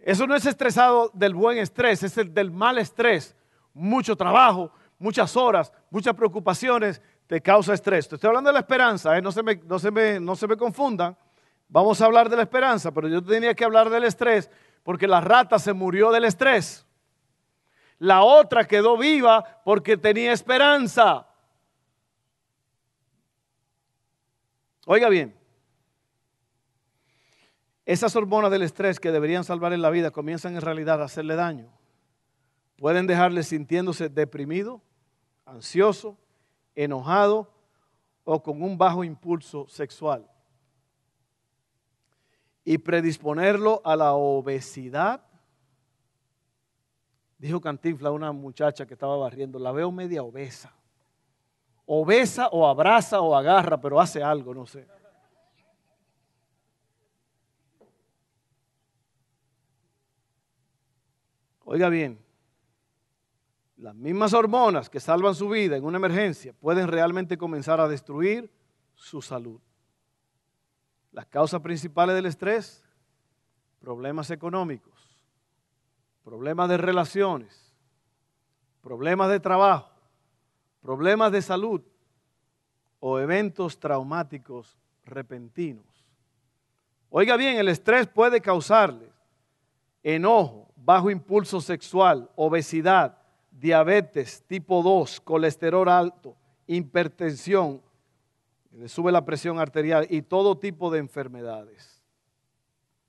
Eso 0.00 0.26
no 0.26 0.34
es 0.34 0.46
estresado 0.46 1.10
del 1.14 1.34
buen 1.34 1.58
estrés, 1.58 2.02
es 2.02 2.16
el 2.18 2.32
del 2.32 2.50
mal 2.50 2.78
estrés. 2.78 3.36
Mucho 3.74 4.16
trabajo, 4.16 4.70
muchas 5.02 5.36
horas, 5.36 5.72
muchas 5.90 6.14
preocupaciones, 6.14 7.02
te 7.26 7.40
causa 7.40 7.74
estrés. 7.74 8.08
Te 8.08 8.14
estoy 8.14 8.28
hablando 8.28 8.48
de 8.48 8.54
la 8.54 8.60
esperanza, 8.60 9.16
¿eh? 9.16 9.22
no, 9.22 9.32
se 9.32 9.42
me, 9.42 9.56
no, 9.56 9.78
se 9.78 9.90
me, 9.90 10.20
no 10.20 10.36
se 10.36 10.46
me 10.46 10.56
confundan. 10.56 11.16
Vamos 11.68 12.00
a 12.00 12.06
hablar 12.06 12.28
de 12.28 12.36
la 12.36 12.42
esperanza, 12.42 12.92
pero 12.92 13.08
yo 13.08 13.22
tenía 13.22 13.54
que 13.54 13.64
hablar 13.64 13.90
del 13.90 14.04
estrés 14.04 14.50
porque 14.82 15.06
la 15.06 15.20
rata 15.20 15.58
se 15.58 15.72
murió 15.72 16.10
del 16.10 16.24
estrés. 16.24 16.86
La 17.98 18.22
otra 18.22 18.66
quedó 18.66 18.96
viva 18.96 19.62
porque 19.64 19.96
tenía 19.96 20.32
esperanza. 20.32 21.26
Oiga 24.86 25.08
bien, 25.08 25.34
esas 27.86 28.14
hormonas 28.16 28.50
del 28.50 28.62
estrés 28.62 29.00
que 29.00 29.12
deberían 29.12 29.44
salvarle 29.44 29.78
la 29.78 29.90
vida 29.90 30.10
comienzan 30.10 30.54
en 30.54 30.60
realidad 30.60 31.00
a 31.00 31.04
hacerle 31.04 31.36
daño. 31.36 31.68
Pueden 32.76 33.06
dejarle 33.06 33.44
sintiéndose 33.44 34.08
deprimido, 34.08 34.82
ansioso, 35.52 36.16
enojado 36.74 37.52
o 38.24 38.42
con 38.42 38.62
un 38.62 38.76
bajo 38.76 39.04
impulso 39.04 39.66
sexual. 39.68 40.28
Y 42.64 42.78
predisponerlo 42.78 43.80
a 43.84 43.96
la 43.96 44.14
obesidad. 44.14 45.24
Dijo 47.38 47.60
Cantinfla 47.60 48.12
una 48.12 48.32
muchacha 48.32 48.86
que 48.86 48.94
estaba 48.94 49.16
barriendo, 49.16 49.58
la 49.58 49.72
veo 49.72 49.90
media 49.90 50.22
obesa. 50.22 50.72
Obesa 51.86 52.48
o 52.48 52.66
abraza 52.66 53.20
o 53.20 53.34
agarra, 53.34 53.80
pero 53.80 54.00
hace 54.00 54.22
algo, 54.22 54.54
no 54.54 54.66
sé. 54.66 54.86
Oiga 61.64 61.88
bien, 61.88 62.22
las 63.82 63.96
mismas 63.96 64.32
hormonas 64.32 64.88
que 64.88 65.00
salvan 65.00 65.34
su 65.34 65.48
vida 65.48 65.76
en 65.76 65.84
una 65.84 65.96
emergencia 65.96 66.52
pueden 66.52 66.86
realmente 66.86 67.36
comenzar 67.36 67.80
a 67.80 67.88
destruir 67.88 68.48
su 68.94 69.20
salud. 69.20 69.60
Las 71.10 71.26
causas 71.26 71.60
principales 71.62 72.14
del 72.14 72.26
estrés, 72.26 72.84
problemas 73.80 74.30
económicos, 74.30 75.18
problemas 76.22 76.68
de 76.68 76.76
relaciones, 76.76 77.74
problemas 78.80 79.28
de 79.28 79.40
trabajo, 79.40 79.90
problemas 80.80 81.32
de 81.32 81.42
salud 81.42 81.82
o 83.00 83.18
eventos 83.18 83.80
traumáticos 83.80 84.78
repentinos. 85.04 86.06
Oiga 87.10 87.36
bien, 87.36 87.58
el 87.58 87.68
estrés 87.68 88.06
puede 88.06 88.40
causarle 88.40 89.10
enojo, 90.04 90.72
bajo 90.76 91.10
impulso 91.10 91.60
sexual, 91.60 92.30
obesidad, 92.36 93.21
diabetes 93.62 94.42
tipo 94.48 94.82
2, 94.82 95.20
colesterol 95.20 95.88
alto, 95.88 96.36
hipertensión, 96.66 97.80
le 98.72 98.88
sube 98.88 99.12
la 99.12 99.24
presión 99.24 99.60
arterial 99.60 100.04
y 100.10 100.22
todo 100.22 100.58
tipo 100.58 100.90
de 100.90 100.98
enfermedades. 100.98 102.02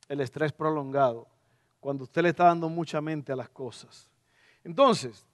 El 0.07 0.21
estrés 0.21 0.53
prolongado, 0.53 1.27
cuando 1.79 2.03
usted 2.03 2.21
le 2.21 2.29
está 2.29 2.43
dando 2.45 2.69
mucha 2.69 3.01
mente 3.01 3.31
a 3.31 3.35
las 3.35 3.49
cosas. 3.49 4.07
Entonces, 4.63 5.25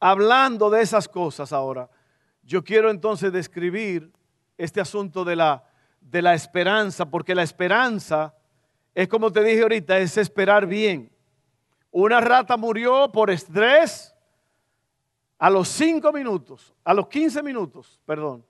hablando 0.00 0.70
de 0.70 0.80
esas 0.80 1.06
cosas 1.06 1.52
ahora, 1.52 1.90
yo 2.42 2.64
quiero 2.64 2.90
entonces 2.90 3.30
describir 3.30 4.10
este 4.56 4.80
asunto 4.80 5.22
de 5.22 5.36
la, 5.36 5.68
de 6.00 6.22
la 6.22 6.32
esperanza, 6.32 7.10
porque 7.10 7.34
la 7.34 7.42
esperanza 7.42 8.34
es 8.94 9.06
como 9.06 9.30
te 9.30 9.44
dije 9.44 9.60
ahorita, 9.60 9.98
es 9.98 10.16
esperar 10.16 10.64
bien. 10.66 11.14
Una 11.98 12.20
rata 12.20 12.58
murió 12.58 13.10
por 13.10 13.30
estrés 13.30 14.14
a 15.38 15.48
los 15.48 15.66
5 15.68 16.12
minutos, 16.12 16.74
a 16.84 16.92
los 16.92 17.08
15 17.08 17.42
minutos, 17.42 17.98
perdón. 18.04 18.44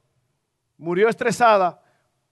Murió 0.77 1.09
estresada 1.09 1.81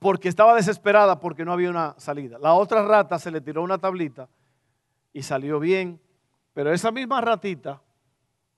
porque 0.00 0.28
estaba 0.28 0.56
desesperada 0.56 1.20
porque 1.20 1.44
no 1.44 1.52
había 1.52 1.70
una 1.70 1.94
salida. 1.98 2.36
La 2.40 2.54
otra 2.54 2.84
rata 2.84 3.16
se 3.20 3.30
le 3.30 3.40
tiró 3.40 3.62
una 3.62 3.78
tablita 3.78 4.28
y 5.12 5.22
salió 5.22 5.60
bien, 5.60 6.00
pero 6.52 6.72
esa 6.72 6.90
misma 6.90 7.20
ratita, 7.20 7.80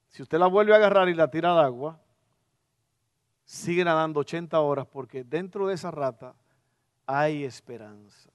si 0.08 0.22
usted 0.22 0.38
la 0.38 0.46
vuelve 0.46 0.72
a 0.72 0.76
agarrar 0.76 1.10
y 1.10 1.14
la 1.14 1.30
tira 1.30 1.52
al 1.52 1.62
agua, 1.62 2.00
sigue 3.44 3.84
nadando 3.84 4.20
80 4.20 4.58
horas 4.60 4.86
porque 4.86 5.24
dentro 5.24 5.66
de 5.66 5.74
esa 5.74 5.90
rata 5.90 6.34
hay 7.04 7.44
esperanza. 7.44 8.30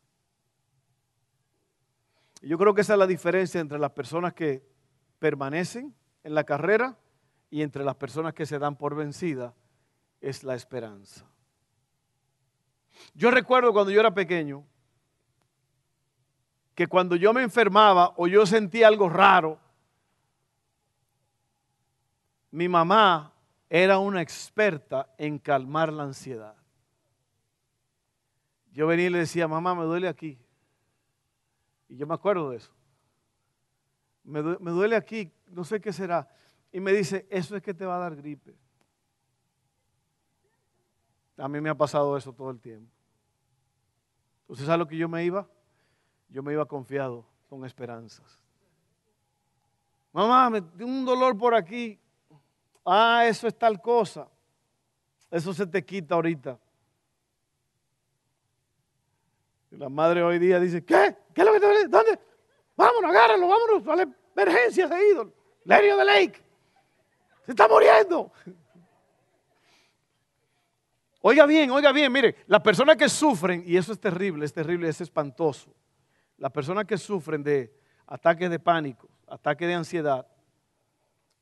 Yo 2.42 2.58
creo 2.58 2.74
que 2.74 2.82
esa 2.82 2.94
es 2.94 3.00
la 3.00 3.08
diferencia 3.08 3.62
entre 3.62 3.78
las 3.78 3.92
personas 3.92 4.34
que 4.34 4.68
permanecen 5.20 5.96
en 6.24 6.34
la 6.34 6.44
carrera 6.44 6.98
y 7.50 7.62
entre 7.62 7.84
las 7.84 7.96
personas 7.96 8.34
que 8.34 8.46
se 8.46 8.58
dan 8.58 8.76
por 8.76 8.96
vencida, 8.96 9.54
es 10.20 10.44
la 10.44 10.56
esperanza. 10.56 11.26
Yo 13.14 13.30
recuerdo 13.30 13.74
cuando 13.74 13.92
yo 13.92 14.00
era 14.00 14.14
pequeño, 14.14 14.66
que 16.74 16.88
cuando 16.88 17.16
yo 17.16 17.34
me 17.34 17.44
enfermaba 17.44 18.14
o 18.18 18.28
yo 18.28 18.46
sentía 18.46 18.88
algo 18.88 19.10
raro, 19.10 19.60
mi 22.50 22.68
mamá 22.68 23.34
era 23.70 24.00
una 24.00 24.22
experta 24.22 25.14
en 25.18 25.38
calmar 25.38 25.94
la 25.94 26.04
ansiedad. 26.04 26.56
Yo 28.72 28.88
venía 28.88 29.08
y 29.08 29.10
le 29.10 29.20
decía, 29.20 29.48
mamá, 29.48 29.76
me 29.76 29.84
duele 29.84 30.08
aquí. 30.08 30.41
Y 31.92 31.98
yo 31.98 32.08
me 32.08 32.14
acuerdo 32.14 32.52
de 32.52 32.58
eso. 32.58 32.72
Me, 34.24 34.42
duele 34.42 34.96
aquí, 34.96 35.30
no 35.48 35.66
sé 35.66 35.82
qué 35.82 35.92
será. 35.92 36.26
Y 36.72 36.80
me 36.80 36.94
dice, 36.94 37.28
eso 37.30 37.54
es 37.54 37.62
que 37.62 37.74
te 37.74 37.86
va 37.86 37.98
a 37.98 38.00
dar 38.00 38.16
gripe. 38.16 38.56
A 41.36 41.50
mí 41.50 41.60
me 41.60 41.70
ha 41.70 41.76
pasado 41.76 42.16
eso 42.16 42.32
todo 42.32 42.50
el 42.50 42.62
tiempo. 42.62 42.90
¿Usted 44.48 44.66
sabe 44.66 44.78
lo 44.78 44.88
que 44.88 44.96
yo 44.96 45.10
me 45.10 45.26
iba? 45.26 45.50
Yo 46.30 46.42
me 46.42 46.54
iba 46.54 46.66
confiado, 46.66 47.26
con 47.50 47.66
esperanzas. 47.66 48.42
Mamá, 50.14 50.50
me 50.50 50.62
tengo 50.62 50.90
un 50.90 51.04
dolor 51.04 51.38
por 51.38 51.54
aquí. 51.54 52.00
Ah, 52.86 53.26
eso 53.26 53.48
es 53.48 53.58
tal 53.58 53.82
cosa. 53.82 54.30
Eso 55.30 55.54
se 55.54 55.68
te 55.68 55.84
quita 55.84 56.16
ahorita. 56.16 56.58
Y 59.61 59.61
la 59.72 59.90
madre 59.90 60.22
hoy 60.22 60.38
día 60.40 60.60
dice, 60.60 60.84
¿qué? 60.84 61.16
¿Qué 61.34 61.42
es 61.42 61.48
lo 61.48 61.54
que 61.54 61.60
te? 61.60 61.88
¿Dónde? 61.88 62.20
Vámonos, 62.76 63.10
agárralo, 63.10 63.48
vámonos 63.48 63.88
a 63.88 63.96
la 63.96 64.08
emergencia 64.36 64.86
ese 64.86 65.10
ídolo. 65.10 65.34
Lerio 65.64 65.98
de 65.98 66.06
Lake. 66.06 66.42
Se 67.46 67.52
está 67.52 67.68
muriendo. 67.68 68.32
Oiga 71.22 71.46
bien, 71.46 71.70
oiga 71.70 71.92
bien, 71.92 72.12
mire, 72.12 72.36
las 72.48 72.62
personas 72.62 72.98
que 72.98 73.08
sufren, 73.08 73.64
y 73.66 73.78
eso 73.78 73.94
es 73.94 74.00
terrible, 74.00 74.44
es 74.44 74.54
terrible, 74.54 74.90
es 74.90 75.02
espantoso. 75.02 75.74
Las 76.38 76.52
personas 76.52 76.86
que 76.86 76.98
sufren 76.98 77.44
de 77.44 77.72
ataques 78.08 78.50
de 78.50 78.58
pánico, 78.58 79.08
ataques 79.28 79.68
de 79.68 79.76
ansiedad, 79.76 80.28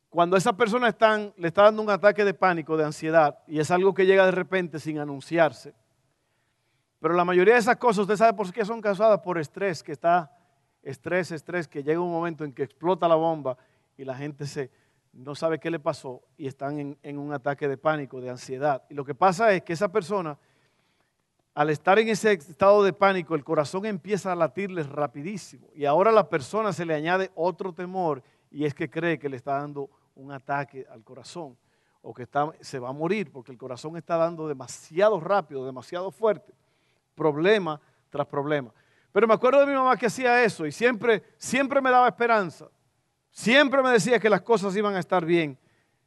cuando 0.10 0.36
esa 0.36 0.58
persona 0.58 0.90
están, 0.90 1.34
le 1.38 1.48
está 1.48 1.64
dando 1.64 1.82
un 1.82 1.90
ataque 1.90 2.26
de 2.26 2.34
pánico, 2.34 2.76
de 2.76 2.84
ansiedad, 2.84 3.40
y 3.48 3.60
es 3.60 3.72
algo 3.72 3.94
que 3.94 4.06
llega 4.06 4.26
de 4.26 4.32
repente 4.32 4.80
sin 4.80 5.00
anunciarse, 5.00 5.74
pero 7.00 7.14
la 7.14 7.26
mayoría 7.26 7.54
de 7.54 7.60
esas 7.60 7.78
cosas, 7.78 8.00
usted 8.00 8.18
sabe 8.18 8.34
por 8.34 8.52
qué 8.52 8.66
son 8.66 8.82
causadas 8.82 9.20
por 9.22 9.38
estrés, 9.38 9.82
que 9.82 9.94
está 9.94 10.32
estrés, 10.84 11.32
estrés, 11.32 11.68
que 11.68 11.84
llega 11.84 12.00
un 12.00 12.12
momento 12.12 12.44
en 12.44 12.54
que 12.54 12.64
explota 12.64 13.08
la 13.08 13.16
bomba 13.16 13.58
y 13.98 14.04
la 14.04 14.16
gente 14.16 14.46
se, 14.46 14.70
no 15.14 15.36
sabe 15.36 15.60
qué 15.60 15.70
le 15.70 15.80
pasó 15.80 16.22
y 16.38 16.48
están 16.48 16.98
en, 17.02 17.18
un 17.18 17.34
ataque 17.34 17.68
de 17.68 17.78
pánico, 17.78 18.22
de 18.22 18.30
ansiedad. 18.30 18.84
Y 18.90 18.94
lo 18.94 19.06
que 19.06 19.16
pasa 19.16 19.54
es 19.54 19.64
que 19.64 19.74
esa 19.74 19.92
persona, 19.92 20.38
al 21.54 21.70
estar 21.70 22.00
en 22.00 22.10
ese 22.10 22.34
estado 22.34 22.84
de 22.84 22.94
pánico, 22.94 23.36
el 23.36 23.44
corazón 23.44 23.86
empieza 23.86 24.32
a 24.32 24.36
latirles 24.36 24.88
rapidísimo. 24.88 25.68
Y 25.74 25.86
ahora 25.86 26.12
a 26.12 26.14
la 26.14 26.30
persona 26.30 26.74
se 26.74 26.86
le 26.86 26.94
añade 26.94 27.32
otro 27.36 27.74
temor 27.74 28.24
y 28.52 28.66
es 28.66 28.74
que 28.74 28.90
cree 28.90 29.20
que 29.20 29.30
le 29.30 29.38
está 29.38 29.54
dando 29.54 29.90
un 30.16 30.32
ataque 30.32 30.86
al 30.90 31.04
corazón 31.04 31.58
o 32.02 32.14
que 32.14 32.24
está, 32.24 32.52
se 32.62 32.80
va 32.80 32.90
a 32.90 32.94
morir 32.94 33.32
porque 33.32 33.52
el 33.52 33.58
corazón 33.58 33.98
está 33.98 34.18
dando 34.18 34.48
demasiado 34.48 35.20
rápido, 35.20 35.66
demasiado 35.66 36.12
fuerte, 36.12 36.54
problema 37.20 37.80
tras 38.10 38.26
problema. 38.26 38.74
Pero 39.12 39.28
me 39.28 39.34
acuerdo 39.34 39.60
de 39.60 39.68
mi 39.68 39.74
mamá 39.74 39.98
que 39.98 40.06
hacía 40.06 40.44
eso 40.44 40.66
y 40.66 40.72
siempre, 40.72 41.24
siempre 41.38 41.82
me 41.82 41.92
daba 41.92 42.08
esperanza. 42.08 42.68
Siempre 43.32 43.84
me 43.84 43.92
decía 43.92 44.20
que 44.20 44.30
las 44.30 44.42
cosas 44.42 44.76
iban 44.76 44.96
a 44.96 45.00
estar 45.00 45.26
bien. 45.26 45.58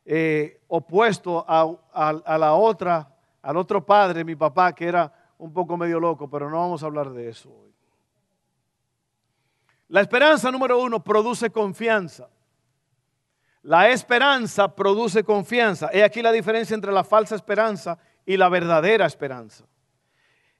Eh, 0.04 0.60
opuesto 0.68 1.44
a, 1.46 2.38
la 2.38 2.54
otra, 2.54 3.14
al 3.42 3.56
otro 3.56 3.84
padre, 3.84 4.24
mi 4.24 4.34
papá, 4.34 4.74
que 4.74 4.86
era 4.86 5.12
un 5.38 5.52
poco 5.52 5.76
medio 5.76 6.00
loco, 6.00 6.28
pero 6.28 6.48
no 6.48 6.58
vamos 6.58 6.82
a 6.82 6.86
hablar 6.86 7.10
de 7.10 7.28
eso 7.28 7.50
hoy. 7.50 7.72
La 9.88 10.00
esperanza 10.00 10.50
número 10.50 10.80
uno 10.80 11.04
produce 11.04 11.50
confianza. 11.50 12.28
La 13.62 13.90
esperanza 13.90 14.74
produce 14.74 15.22
confianza. 15.22 15.90
He 15.92 16.02
aquí 16.02 16.22
la 16.22 16.32
diferencia 16.32 16.74
entre 16.74 16.90
la 16.92 17.04
falsa 17.04 17.36
esperanza 17.36 17.98
y 18.24 18.36
la 18.36 18.48
verdadera 18.48 19.06
esperanza. 19.06 19.64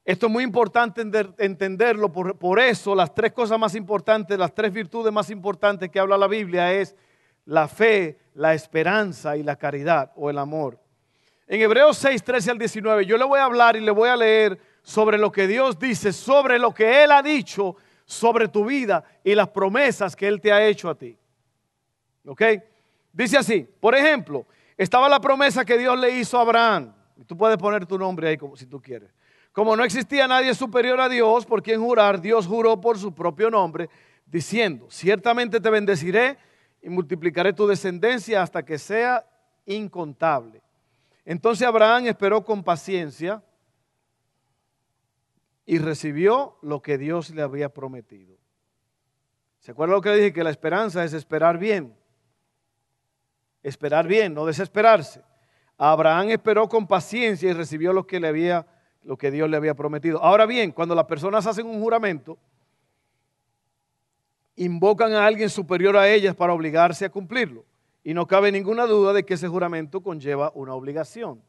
Esto 0.05 0.25
es 0.25 0.31
muy 0.31 0.43
importante 0.43 1.01
entenderlo, 1.37 2.11
por, 2.11 2.59
eso 2.59 2.93
las 2.93 3.13
tres 3.13 3.31
cosas 3.31 3.57
más 3.57 3.73
importantes, 3.73 4.37
las 4.37 4.53
tres 4.53 4.73
virtudes 4.73 5.13
más 5.13 5.29
importantes 5.29 5.89
que 5.89 5.99
habla 5.99 6.17
la 6.17 6.27
Biblia 6.27 6.73
es 6.73 6.95
la 7.45 7.69
fe, 7.69 8.19
la 8.33 8.53
esperanza 8.53 9.37
y 9.37 9.43
la 9.43 9.55
caridad 9.55 10.11
o 10.15 10.29
el 10.29 10.37
amor. 10.37 10.77
En 11.47 11.61
Hebreos 11.61 11.97
6, 11.97 12.21
13 12.21 12.51
al 12.51 12.57
19, 12.57 13.05
yo 13.05 13.17
le 13.17 13.23
voy 13.23 13.39
a 13.39 13.45
hablar 13.45 13.77
y 13.77 13.79
le 13.79 13.91
voy 13.91 14.09
a 14.09 14.17
leer 14.17 14.59
sobre 14.81 15.17
lo 15.17 15.31
que 15.31 15.47
Dios 15.47 15.79
dice, 15.79 16.11
sobre 16.11 16.59
lo 16.59 16.73
que 16.73 17.03
Él 17.03 17.11
ha 17.11 17.21
dicho 17.21 17.77
sobre 18.05 18.47
tu 18.47 18.65
vida 18.65 19.03
y 19.23 19.35
las 19.35 19.49
promesas 19.49 20.15
que 20.15 20.27
Él 20.27 20.41
te 20.41 20.51
ha 20.51 20.65
hecho 20.65 20.89
a 20.89 20.95
ti. 20.95 21.17
¿Ok? 22.25 22.41
Dice 23.11 23.37
así, 23.37 23.67
por 23.79 23.95
ejemplo, 23.95 24.45
estaba 24.77 25.07
la 25.07 25.19
promesa 25.19 25.63
que 25.63 25.77
Dios 25.77 25.97
le 25.99 26.17
hizo 26.17 26.37
a 26.37 26.41
Abraham. 26.41 26.93
Tú 27.25 27.37
puedes 27.37 27.57
poner 27.57 27.85
tu 27.85 27.97
nombre 27.97 28.29
ahí 28.29 28.37
como 28.37 28.55
si 28.55 28.65
tú 28.65 28.81
quieres. 28.81 29.09
Como 29.53 29.75
no 29.75 29.83
existía 29.83 30.27
nadie 30.27 30.55
superior 30.55 30.99
a 30.99 31.07
Dios 31.07 31.45
por 31.45 31.61
quien 31.61 31.79
jurar, 31.79 32.19
Dios 32.19 32.47
juró 32.47 32.81
por 32.81 32.97
su 32.97 33.13
propio 33.13 33.51
nombre, 33.51 33.87
diciendo, 34.25 34.87
ciertamente 34.89 35.59
te 35.59 35.69
bendeciré 35.69 36.39
y 36.81 36.89
multiplicaré 36.89 37.53
tu 37.53 37.67
descendencia 37.67 38.41
hasta 38.41 38.65
que 38.65 38.79
sea 38.79 39.25
incontable. 39.67 40.63
Entonces 41.23 41.67
Abraham 41.67 42.07
esperó 42.07 42.43
con 42.43 42.63
paciencia 42.63 43.43
y 45.67 45.77
recibió 45.77 46.57
lo 46.63 46.81
que 46.81 46.97
Dios 46.97 47.29
le 47.29 47.43
había 47.43 47.69
prometido. 47.69 48.35
¿Se 49.59 49.71
acuerda 49.71 49.93
lo 49.93 50.01
que 50.01 50.09
le 50.09 50.15
dije? 50.17 50.33
Que 50.33 50.43
la 50.43 50.49
esperanza 50.49 51.03
es 51.05 51.13
esperar 51.13 51.59
bien. 51.59 51.95
Esperar 53.61 54.07
bien, 54.07 54.33
no 54.33 54.47
desesperarse. 54.47 55.23
Abraham 55.77 56.31
esperó 56.31 56.67
con 56.67 56.87
paciencia 56.87 57.51
y 57.51 57.53
recibió 57.53 57.93
lo 57.93 58.05
que 58.07 58.19
le 58.19 58.27
había 58.27 58.67
lo 59.03 59.17
que 59.17 59.31
Dios 59.31 59.49
le 59.49 59.57
había 59.57 59.73
prometido. 59.73 60.21
Ahora 60.23 60.45
bien, 60.45 60.71
cuando 60.71 60.95
las 60.95 61.05
personas 61.05 61.45
hacen 61.45 61.65
un 61.65 61.81
juramento, 61.81 62.37
invocan 64.55 65.13
a 65.13 65.25
alguien 65.25 65.49
superior 65.49 65.97
a 65.97 66.09
ellas 66.09 66.35
para 66.35 66.53
obligarse 66.53 67.05
a 67.05 67.09
cumplirlo. 67.09 67.65
Y 68.03 68.13
no 68.13 68.27
cabe 68.27 68.51
ninguna 68.51 68.85
duda 68.85 69.13
de 69.13 69.23
que 69.23 69.35
ese 69.35 69.47
juramento 69.47 70.01
conlleva 70.01 70.51
una 70.55 70.73
obligación. 70.73 71.41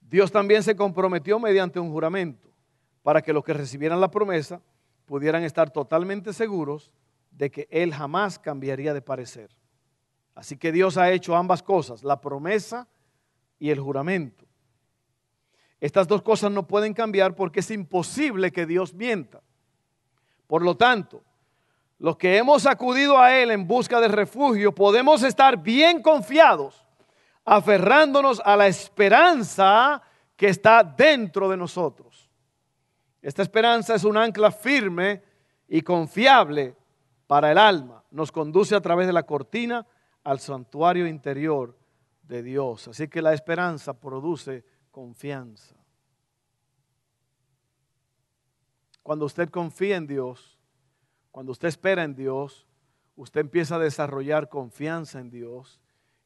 Dios 0.00 0.30
también 0.30 0.62
se 0.62 0.76
comprometió 0.76 1.38
mediante 1.38 1.80
un 1.80 1.90
juramento 1.90 2.48
para 3.02 3.22
que 3.22 3.32
los 3.32 3.44
que 3.44 3.54
recibieran 3.54 4.00
la 4.00 4.10
promesa 4.10 4.60
pudieran 5.06 5.42
estar 5.42 5.70
totalmente 5.70 6.32
seguros 6.32 6.90
de 7.30 7.50
que 7.50 7.66
Él 7.70 7.92
jamás 7.92 8.38
cambiaría 8.38 8.94
de 8.94 9.02
parecer. 9.02 9.50
Así 10.34 10.56
que 10.56 10.72
Dios 10.72 10.96
ha 10.96 11.10
hecho 11.10 11.36
ambas 11.36 11.62
cosas, 11.62 12.02
la 12.02 12.20
promesa 12.20 12.88
y 13.58 13.70
el 13.70 13.80
juramento. 13.80 14.44
Estas 15.80 16.08
dos 16.08 16.22
cosas 16.22 16.50
no 16.50 16.66
pueden 16.66 16.94
cambiar 16.94 17.34
porque 17.34 17.60
es 17.60 17.70
imposible 17.70 18.52
que 18.52 18.66
Dios 18.66 18.94
mienta. 18.94 19.42
Por 20.46 20.62
lo 20.62 20.76
tanto, 20.76 21.22
los 21.98 22.16
que 22.16 22.36
hemos 22.36 22.66
acudido 22.66 23.18
a 23.18 23.34
Él 23.34 23.50
en 23.50 23.66
busca 23.66 24.00
de 24.00 24.08
refugio 24.08 24.74
podemos 24.74 25.22
estar 25.22 25.62
bien 25.62 26.02
confiados, 26.02 26.84
aferrándonos 27.44 28.40
a 28.44 28.56
la 28.56 28.66
esperanza 28.66 30.02
que 30.36 30.48
está 30.48 30.82
dentro 30.82 31.48
de 31.48 31.56
nosotros. 31.56 32.30
Esta 33.22 33.42
esperanza 33.42 33.94
es 33.94 34.04
un 34.04 34.16
ancla 34.16 34.50
firme 34.50 35.22
y 35.68 35.80
confiable 35.80 36.76
para 37.26 37.50
el 37.52 37.58
alma. 37.58 38.04
Nos 38.10 38.30
conduce 38.30 38.74
a 38.74 38.80
través 38.80 39.06
de 39.06 39.12
la 39.12 39.24
cortina 39.24 39.86
al 40.24 40.40
santuario 40.40 41.06
interior 41.06 41.76
de 42.22 42.42
Dios. 42.42 42.88
Así 42.88 43.08
que 43.08 43.22
la 43.22 43.32
esperanza 43.32 43.94
produce 43.94 44.64
confianza. 44.94 45.74
Cuando 49.02 49.24
usted 49.24 49.50
confía 49.50 49.96
en 49.96 50.06
Dios, 50.06 50.56
cuando 51.32 51.50
usted 51.50 51.66
espera 51.66 52.04
en 52.04 52.14
Dios, 52.14 52.64
usted 53.16 53.40
empieza 53.40 53.74
a 53.74 53.80
desarrollar 53.80 54.48
confianza 54.48 55.18
en 55.18 55.30
Dios 55.30 55.80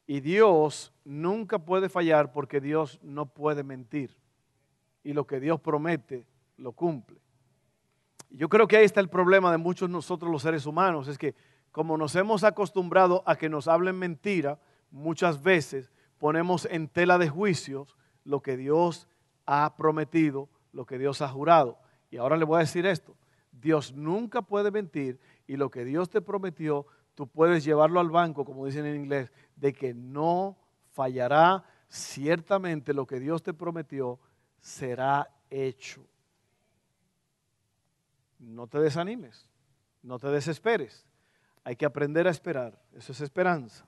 y 0.05 0.19
Dios 0.19 0.93
nunca 1.03 1.57
puede 1.57 1.89
fallar 1.89 2.31
porque 2.31 2.61
Dios 2.61 2.99
no 3.01 3.25
puede 3.25 3.63
mentir. 3.63 4.15
Y 5.03 5.13
lo 5.13 5.25
que 5.25 5.39
Dios 5.39 5.59
promete, 5.59 6.27
lo 6.57 6.73
cumple. 6.73 7.19
Yo 8.29 8.49
creo 8.49 8.67
que 8.67 8.77
ahí 8.77 8.85
está 8.85 8.99
el 8.99 9.09
problema 9.09 9.51
de 9.51 9.57
muchos 9.57 9.89
nosotros 9.89 10.31
los 10.31 10.43
seres 10.43 10.67
humanos, 10.67 11.07
es 11.07 11.17
que 11.17 11.33
como 11.71 11.97
nos 11.97 12.15
hemos 12.15 12.43
acostumbrado 12.43 13.23
a 13.25 13.35
que 13.35 13.49
nos 13.49 13.67
hablen 13.67 13.97
mentira, 13.97 14.59
muchas 14.91 15.41
veces 15.41 15.91
ponemos 16.19 16.65
en 16.65 16.87
tela 16.87 17.17
de 17.17 17.29
juicios 17.29 17.97
lo 18.29 18.41
que 18.41 18.57
Dios 18.57 19.07
ha 19.47 19.75
prometido, 19.75 20.49
lo 20.71 20.85
que 20.85 20.99
Dios 20.99 21.23
ha 21.23 21.27
jurado. 21.27 21.79
Y 22.11 22.17
ahora 22.17 22.37
le 22.37 22.45
voy 22.45 22.57
a 22.57 22.59
decir 22.59 22.85
esto, 22.85 23.15
Dios 23.51 23.91
nunca 23.93 24.43
puede 24.43 24.69
mentir 24.69 25.19
y 25.47 25.57
lo 25.57 25.71
que 25.71 25.83
Dios 25.83 26.11
te 26.11 26.21
prometió, 26.21 26.85
tú 27.15 27.25
puedes 27.27 27.63
llevarlo 27.63 27.99
al 27.99 28.11
banco, 28.11 28.45
como 28.45 28.67
dicen 28.67 28.85
en 28.85 28.97
inglés, 28.97 29.31
de 29.55 29.73
que 29.73 29.95
no 29.95 30.57
fallará, 30.91 31.65
ciertamente 31.87 32.93
lo 32.93 33.07
que 33.07 33.19
Dios 33.19 33.41
te 33.41 33.53
prometió 33.55 34.19
será 34.59 35.27
hecho. 35.49 36.05
No 38.37 38.67
te 38.67 38.79
desanimes, 38.79 39.49
No 40.03 40.19
te 40.19 40.27
desesperes. 40.27 41.07
Hay 41.63 41.75
que 41.75 41.85
aprender 41.85 42.27
a 42.27 42.31
esperar. 42.31 42.79
Eso 42.93 43.11
es 43.11 43.21
esperanza. 43.21 43.85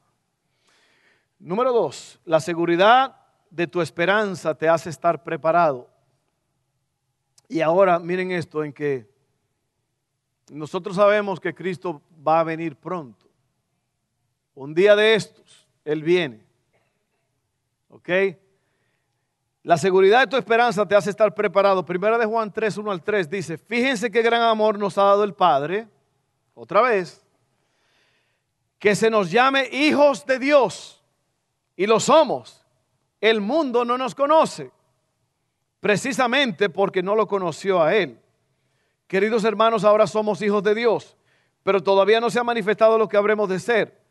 Número 1.38 1.72
dos, 1.72 2.20
la 2.26 2.40
seguridad 2.40 3.21
de 3.52 3.68
tu 3.68 3.82
esperanza 3.82 4.56
te 4.56 4.68
hace 4.68 4.90
estar 4.90 5.22
preparado. 5.22 5.88
Y 7.48 7.62
ahora 7.62 8.00
miren 8.00 8.32
esto 8.32 8.64
en 8.64 8.72
que 8.72 9.08
nosotros 10.50 10.96
sabemos 10.96 11.40
que 11.40 11.54
Cristo 11.54 12.02
va 12.26 12.40
a 12.40 12.46
venir 12.46 12.76
pronto. 12.78 13.28
Un 14.56 14.74
día 14.74 14.96
de 14.96 15.16
estos, 15.16 15.68
Él 15.84 16.02
viene. 16.02 16.46
¿Ok? 17.90 18.10
La 19.64 19.78
seguridad 19.78 20.22
de 20.22 20.28
tu 20.28 20.38
esperanza 20.38 20.88
te 20.88 20.96
hace 20.96 21.10
estar 21.10 21.36
preparado. 21.36 21.86
Primera 21.86 22.18
de 22.18 22.26
Juan 22.26 22.52
3, 22.52 22.78
1 22.78 22.92
al 22.92 23.04
3 23.04 23.30
dice, 23.30 23.58
fíjense 23.58 24.10
qué 24.10 24.22
gran 24.22 24.42
amor 24.42 24.80
nos 24.80 24.98
ha 24.98 25.04
dado 25.04 25.24
el 25.24 25.34
Padre, 25.34 25.88
otra 26.56 26.82
vez, 26.82 27.24
que 28.80 28.96
se 28.96 29.10
nos 29.10 29.30
llame 29.30 29.70
hijos 29.72 30.26
de 30.26 30.40
Dios. 30.40 31.04
Y 31.76 31.86
lo 31.86 32.00
somos. 32.00 32.61
El 33.22 33.40
mundo 33.40 33.86
no 33.86 33.98
nos 33.98 34.16
conoce, 34.16 34.72
precisamente 35.80 36.70
porque 36.70 37.04
no 37.04 37.16
lo 37.16 37.28
conoció 37.28 37.82
a 37.82 37.96
Él. 37.96 38.20
Queridos 39.08 39.44
hermanos, 39.44 39.84
ahora 39.84 40.08
somos 40.08 40.42
hijos 40.42 40.64
de 40.64 40.74
Dios, 40.74 41.16
pero 41.64 41.82
todavía 41.82 42.20
no 42.20 42.30
se 42.32 42.40
ha 42.40 42.44
manifestado 42.44 42.98
lo 42.98 43.08
que 43.08 43.18
habremos 43.18 43.48
de 43.48 43.60
ser. 43.60 44.02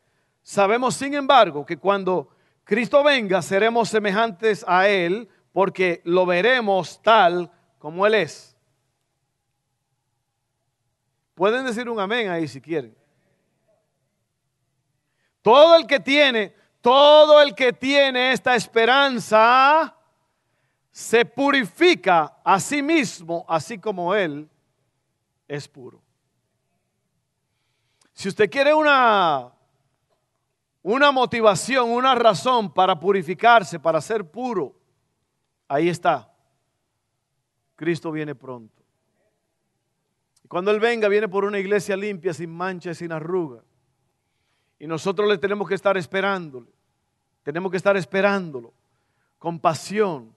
Sabemos, 0.42 0.94
sin 0.94 1.14
embargo, 1.14 1.66
que 1.66 1.76
cuando 1.76 2.28
Cristo 2.64 3.02
venga, 3.02 3.42
seremos 3.42 3.88
semejantes 3.88 4.64
a 4.68 4.88
Él 4.88 5.28
porque 5.52 6.00
lo 6.04 6.24
veremos 6.24 7.02
tal 7.02 7.50
como 7.78 8.06
Él 8.06 8.14
es. 8.14 8.56
Pueden 11.34 11.64
decir 11.66 11.88
un 11.88 11.98
amén 11.98 12.28
ahí 12.28 12.46
si 12.46 12.60
quieren. 12.60 12.94
Todo 15.42 15.74
el 15.76 15.86
que 15.86 15.98
tiene, 15.98 16.54
todo 16.80 17.40
el 17.40 17.54
que 17.54 17.72
tiene 17.72 18.32
esta 18.32 18.54
esperanza, 18.54 19.96
se 20.90 21.24
purifica 21.24 22.36
a 22.44 22.58
sí 22.58 22.82
mismo, 22.82 23.44
así 23.48 23.78
como 23.78 24.14
Él 24.14 24.48
es 25.46 25.68
puro. 25.68 26.02
Si 28.12 28.28
usted 28.28 28.50
quiere 28.50 28.74
una, 28.74 29.52
una 30.82 31.10
motivación, 31.12 31.90
una 31.90 32.14
razón 32.14 32.72
para 32.72 32.98
purificarse, 32.98 33.78
para 33.78 34.00
ser 34.00 34.28
puro, 34.30 34.80
Ahí 35.70 35.88
está. 35.88 36.28
Cristo 37.76 38.10
viene 38.10 38.34
pronto. 38.34 38.82
Cuando 40.48 40.72
Él 40.72 40.80
venga, 40.80 41.06
viene 41.06 41.28
por 41.28 41.44
una 41.44 41.60
iglesia 41.60 41.96
limpia, 41.96 42.34
sin 42.34 42.50
mancha, 42.50 42.92
sin 42.92 43.12
arruga. 43.12 43.62
Y 44.80 44.86
nosotros 44.86 45.28
le 45.28 45.36
tenemos 45.36 45.68
que 45.68 45.74
estar 45.74 45.96
esperándole. 45.98 46.72
Tenemos 47.42 47.70
que 47.70 47.76
estar 47.76 47.96
esperándolo 47.98 48.72
con 49.38 49.60
pasión, 49.60 50.34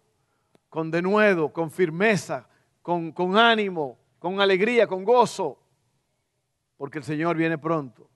con 0.70 0.92
denuedo, 0.92 1.52
con 1.52 1.72
firmeza, 1.72 2.48
con, 2.82 3.14
con 3.14 3.38
ánimo, 3.38 3.98
con 4.20 4.42
alegría, 4.42 4.86
con 4.86 5.06
gozo. 5.06 5.58
Porque 6.76 6.98
el 6.98 7.06
Señor 7.06 7.38
viene 7.38 7.58
pronto. 7.58 8.10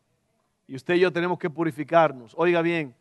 Y 0.68 0.76
usted 0.76 0.96
y 0.96 1.00
yo 1.00 1.14
tenemos 1.14 1.40
que 1.40 1.50
purificarnos. 1.50 2.34
Oiga 2.38 2.62
bien, 2.62 2.94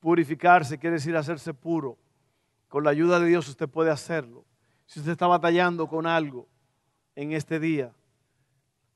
purificarse 0.00 0.78
quiere 0.78 0.94
decir 0.94 1.16
hacerse 1.16 1.54
puro. 1.54 1.96
Con 2.66 2.82
la 2.82 2.90
ayuda 2.90 3.20
de 3.20 3.26
Dios 3.26 3.48
usted 3.48 3.68
puede 3.68 3.92
hacerlo. 3.92 4.44
Si 4.84 4.98
usted 4.98 5.12
está 5.12 5.28
batallando 5.28 5.86
con 5.86 6.06
algo 6.06 6.48
en 7.14 7.32
este 7.32 7.60
día, 7.60 7.92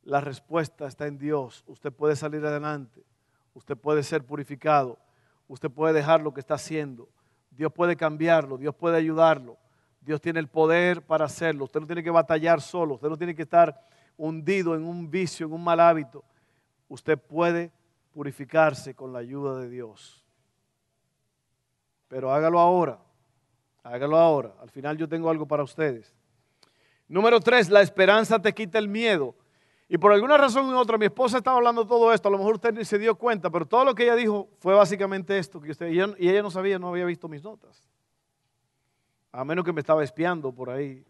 la 0.02 0.20
respuesta 0.20 0.88
está 0.88 1.06
en 1.06 1.16
Dios. 1.16 1.62
Usted 1.68 1.92
puede 1.92 2.16
salir 2.16 2.44
adelante. 2.44 3.04
Usted 3.54 3.76
puede 3.76 4.02
ser 4.02 4.24
purificado. 4.24 4.98
Usted 5.48 5.70
puede 5.70 5.94
dejar 5.94 6.20
lo 6.20 6.32
que 6.32 6.40
está 6.40 6.54
haciendo. 6.54 7.08
Dios 7.50 7.72
puede 7.72 7.96
cambiarlo. 7.96 8.56
Dios 8.56 8.74
puede 8.74 8.96
ayudarlo. 8.96 9.58
Dios 10.00 10.20
tiene 10.20 10.40
el 10.40 10.48
poder 10.48 11.02
para 11.02 11.26
hacerlo. 11.26 11.64
Usted 11.64 11.80
no 11.80 11.86
tiene 11.86 12.02
que 12.02 12.10
batallar 12.10 12.60
solo. 12.60 12.94
Usted 12.94 13.08
no 13.08 13.16
tiene 13.16 13.34
que 13.34 13.42
estar 13.42 13.78
hundido 14.16 14.74
en 14.74 14.84
un 14.84 15.10
vicio, 15.10 15.46
en 15.46 15.52
un 15.52 15.62
mal 15.62 15.80
hábito. 15.80 16.24
Usted 16.88 17.18
puede 17.18 17.72
purificarse 18.12 18.94
con 18.94 19.12
la 19.12 19.20
ayuda 19.20 19.58
de 19.58 19.68
Dios. 19.68 20.24
Pero 22.08 22.32
hágalo 22.32 22.58
ahora. 22.58 22.98
Hágalo 23.82 24.16
ahora. 24.16 24.54
Al 24.60 24.70
final 24.70 24.96
yo 24.96 25.08
tengo 25.08 25.30
algo 25.30 25.46
para 25.46 25.62
ustedes. 25.62 26.14
Número 27.08 27.40
tres, 27.40 27.68
la 27.68 27.82
esperanza 27.82 28.38
te 28.40 28.52
quita 28.52 28.78
el 28.78 28.88
miedo. 28.88 29.34
Y 29.92 29.98
por 29.98 30.10
alguna 30.10 30.38
razón 30.38 30.72
u 30.72 30.78
otra, 30.78 30.96
mi 30.96 31.04
esposa 31.04 31.36
estaba 31.36 31.58
hablando 31.58 31.86
todo 31.86 32.14
esto, 32.14 32.26
a 32.26 32.30
lo 32.30 32.38
mejor 32.38 32.54
usted 32.54 32.72
ni 32.72 32.82
se 32.82 32.98
dio 32.98 33.14
cuenta, 33.14 33.50
pero 33.50 33.66
todo 33.66 33.84
lo 33.84 33.94
que 33.94 34.04
ella 34.04 34.14
dijo 34.14 34.48
fue 34.58 34.72
básicamente 34.72 35.36
esto, 35.36 35.60
que 35.60 35.70
usted, 35.70 35.90
y 35.90 36.30
ella 36.30 36.40
no 36.40 36.50
sabía, 36.50 36.78
no 36.78 36.88
había 36.88 37.04
visto 37.04 37.28
mis 37.28 37.42
notas. 37.42 37.86
A 39.32 39.44
menos 39.44 39.66
que 39.66 39.72
me 39.74 39.80
estaba 39.80 40.02
espiando 40.02 40.50
por 40.50 40.70
ahí. 40.70 41.04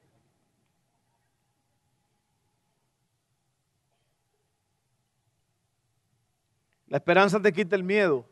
La 6.88 6.96
esperanza 6.96 7.40
te 7.40 7.52
quita 7.52 7.76
el 7.76 7.84
miedo. 7.84 8.26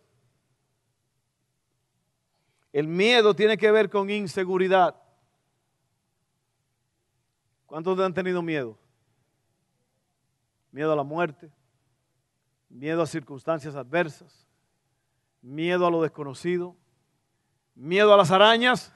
El 2.73 2.89
miedo 2.89 3.35
tiene 3.35 3.57
que 3.57 3.71
ver 3.71 3.89
con 3.89 4.11
inseguridad. 4.11 5.01
¿Cuántos 7.67 7.97
han 8.01 8.13
tenido 8.13 8.43
miedo? 8.43 8.77
Miedo 10.73 10.93
a 10.93 10.97
la 10.97 11.03
muerte, 11.03 11.51
miedo 12.69 13.03
a 13.03 13.07
circunstancias 13.07 13.75
adversas, 13.75 14.47
miedo 15.43 15.87
a 15.87 15.91
lo 15.91 16.03
desconocido, 16.03 16.77
miedo 17.75 18.15
a 18.15 18.17
las 18.17 18.31
arañas. 18.31 18.93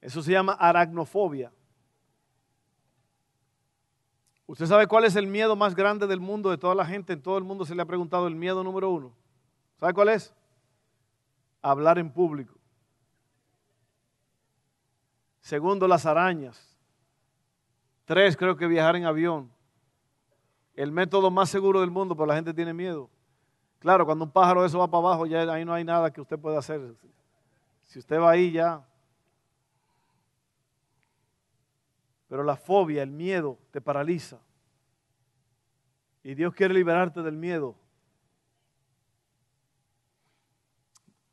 Eso 0.00 0.22
se 0.22 0.32
llama 0.32 0.52
aracnofobia. 0.52 1.52
¿Usted 4.46 4.64
sabe 4.64 4.86
cuál 4.86 5.04
es 5.04 5.14
el 5.14 5.26
miedo 5.26 5.56
más 5.56 5.74
grande 5.74 6.06
del 6.06 6.20
mundo, 6.20 6.48
de 6.48 6.56
toda 6.56 6.74
la 6.74 6.86
gente? 6.86 7.12
En 7.12 7.20
todo 7.20 7.36
el 7.36 7.44
mundo 7.44 7.66
se 7.66 7.74
le 7.74 7.82
ha 7.82 7.86
preguntado 7.86 8.26
el 8.26 8.34
miedo 8.34 8.64
número 8.64 8.88
uno. 8.88 9.14
¿Sabe 9.78 9.92
cuál 9.92 10.08
es? 10.08 10.34
Hablar 11.60 11.98
en 11.98 12.10
público. 12.10 12.58
Segundo, 15.40 15.86
las 15.86 16.06
arañas. 16.06 16.67
Tres, 18.08 18.38
creo 18.38 18.56
que 18.56 18.66
viajar 18.66 18.96
en 18.96 19.04
avión. 19.04 19.52
El 20.72 20.92
método 20.92 21.30
más 21.30 21.50
seguro 21.50 21.82
del 21.82 21.90
mundo, 21.90 22.16
pero 22.16 22.24
la 22.24 22.36
gente 22.36 22.54
tiene 22.54 22.72
miedo. 22.72 23.10
Claro, 23.80 24.06
cuando 24.06 24.24
un 24.24 24.30
pájaro 24.30 24.64
eso 24.64 24.78
va 24.78 24.90
para 24.90 25.08
abajo, 25.08 25.26
ya 25.26 25.42
ahí 25.42 25.62
no 25.62 25.74
hay 25.74 25.84
nada 25.84 26.10
que 26.10 26.22
usted 26.22 26.38
pueda 26.38 26.58
hacer. 26.58 26.80
Si 27.82 27.98
usted 27.98 28.18
va 28.18 28.30
ahí 28.30 28.50
ya. 28.50 28.82
Pero 32.28 32.42
la 32.44 32.56
fobia, 32.56 33.02
el 33.02 33.10
miedo, 33.10 33.58
te 33.72 33.82
paraliza. 33.82 34.38
Y 36.22 36.34
Dios 36.34 36.54
quiere 36.54 36.72
liberarte 36.72 37.20
del 37.20 37.36
miedo. 37.36 37.76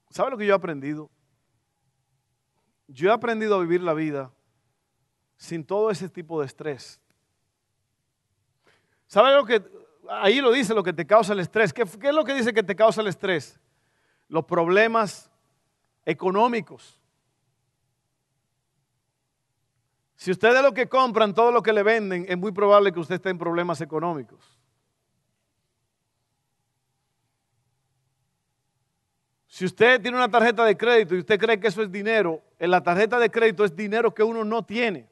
¿Sabe 0.10 0.32
lo 0.32 0.38
que 0.38 0.46
yo 0.46 0.52
he 0.52 0.58
aprendido? 0.58 1.10
Yo 2.90 3.12
he 3.12 3.14
aprendido 3.14 3.56
a 3.56 3.62
vivir 3.62 3.82
la 3.82 3.94
vida 3.94 4.30
sin 5.38 5.66
todo 5.66 5.92
ese 5.92 6.10
tipo 6.10 6.40
de 6.40 6.48
estrés. 6.48 7.00
¿Sabe 9.08 9.34
lo 9.34 9.46
que 9.46 9.64
ahí 10.10 10.42
lo 10.42 10.52
dice 10.52 10.74
lo 10.74 10.84
que 10.84 10.94
te 10.94 11.06
causa 11.06 11.34
el 11.34 11.40
estrés? 11.40 11.74
¿Qué, 11.74 11.86
¿Qué, 11.86 12.10
es 12.10 12.16
lo 12.16 12.24
que 12.24 12.34
dice 12.34 12.54
que 12.54 12.64
te 12.64 12.76
causa 12.76 13.02
el 13.02 13.08
estrés? 13.08 13.60
Los 14.28 14.46
problemas 14.46 15.30
económicos. 16.06 17.00
Si 20.16 20.32
usted 20.32 20.56
es 20.56 20.62
lo 20.62 20.74
que 20.74 20.88
compran 20.88 21.34
todo 21.34 21.52
lo 21.52 21.62
que 21.62 21.74
le 21.74 21.84
venden, 21.84 22.26
es 22.28 22.38
muy 22.38 22.52
probable 22.52 22.92
que 22.92 23.00
usted 23.00 23.16
esté 23.16 23.30
en 23.30 23.38
problemas 23.38 23.82
económicos. 23.82 24.56
Si 29.48 29.64
usted 29.64 30.02
tiene 30.02 30.18
una 30.18 30.30
tarjeta 30.30 30.66
de 30.66 30.76
crédito 30.76 31.16
y 31.16 31.20
usted 31.20 31.40
cree 31.40 31.60
que 31.60 31.68
eso 31.68 31.82
es 31.82 31.90
dinero, 31.90 32.42
en 32.60 32.72
la 32.72 32.84
tarjeta 32.84 33.20
de 33.20 33.30
crédito 33.30 33.64
es 33.64 33.74
dinero 33.74 34.14
que 34.14 34.24
uno 34.24 34.44
no 34.44 34.66
tiene. 34.66 35.08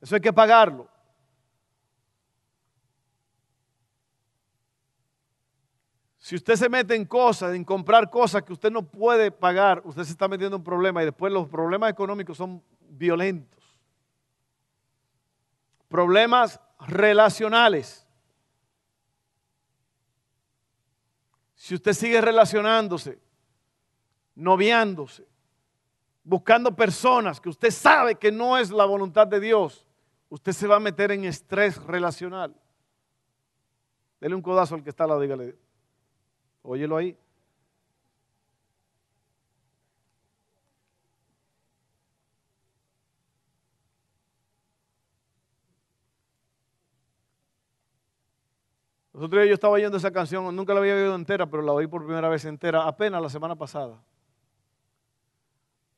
Eso 0.00 0.14
hay 0.14 0.20
que 0.20 0.32
pagarlo. 0.32 0.88
Si 6.18 6.36
usted 6.36 6.54
se 6.54 6.68
mete 6.68 6.94
en 6.94 7.04
cosas, 7.04 7.54
en 7.54 7.64
comprar 7.64 8.08
cosas 8.08 8.42
que 8.42 8.52
usted 8.52 8.70
no 8.70 8.82
puede 8.82 9.30
pagar, 9.30 9.82
usted 9.84 10.04
se 10.04 10.12
está 10.12 10.28
metiendo 10.28 10.56
en 10.56 10.60
un 10.60 10.64
problema 10.64 11.02
y 11.02 11.06
después 11.06 11.32
los 11.32 11.48
problemas 11.48 11.90
económicos 11.90 12.36
son 12.36 12.62
violentos. 12.88 13.60
Problemas 15.88 16.60
relacionales. 16.78 18.06
Si 21.54 21.74
usted 21.74 21.92
sigue 21.92 22.20
relacionándose 22.20 23.18
noviándose, 24.40 25.26
buscando 26.24 26.74
personas 26.74 27.40
que 27.40 27.48
usted 27.48 27.70
sabe 27.70 28.14
que 28.14 28.32
no 28.32 28.56
es 28.56 28.70
la 28.70 28.84
voluntad 28.84 29.26
de 29.26 29.40
Dios, 29.40 29.86
usted 30.30 30.52
se 30.52 30.66
va 30.66 30.76
a 30.76 30.80
meter 30.80 31.12
en 31.12 31.24
estrés 31.24 31.76
relacional. 31.84 32.54
Dele 34.20 34.34
un 34.34 34.42
codazo 34.42 34.74
al 34.74 34.82
que 34.82 34.90
está 34.90 35.04
al 35.04 35.10
lado, 35.10 35.20
dígale, 35.20 35.56
óyelo 36.62 36.96
ahí. 36.96 37.16
Nosotros 49.12 49.46
yo 49.46 49.52
estaba 49.52 49.74
oyendo 49.74 49.98
esa 49.98 50.10
canción, 50.10 50.54
nunca 50.56 50.72
la 50.72 50.80
había 50.80 50.94
oído 50.94 51.14
entera, 51.14 51.44
pero 51.44 51.62
la 51.62 51.72
oí 51.72 51.86
por 51.86 52.06
primera 52.06 52.30
vez 52.30 52.44
entera, 52.46 52.86
apenas 52.86 53.20
la 53.20 53.28
semana 53.28 53.54
pasada. 53.54 54.02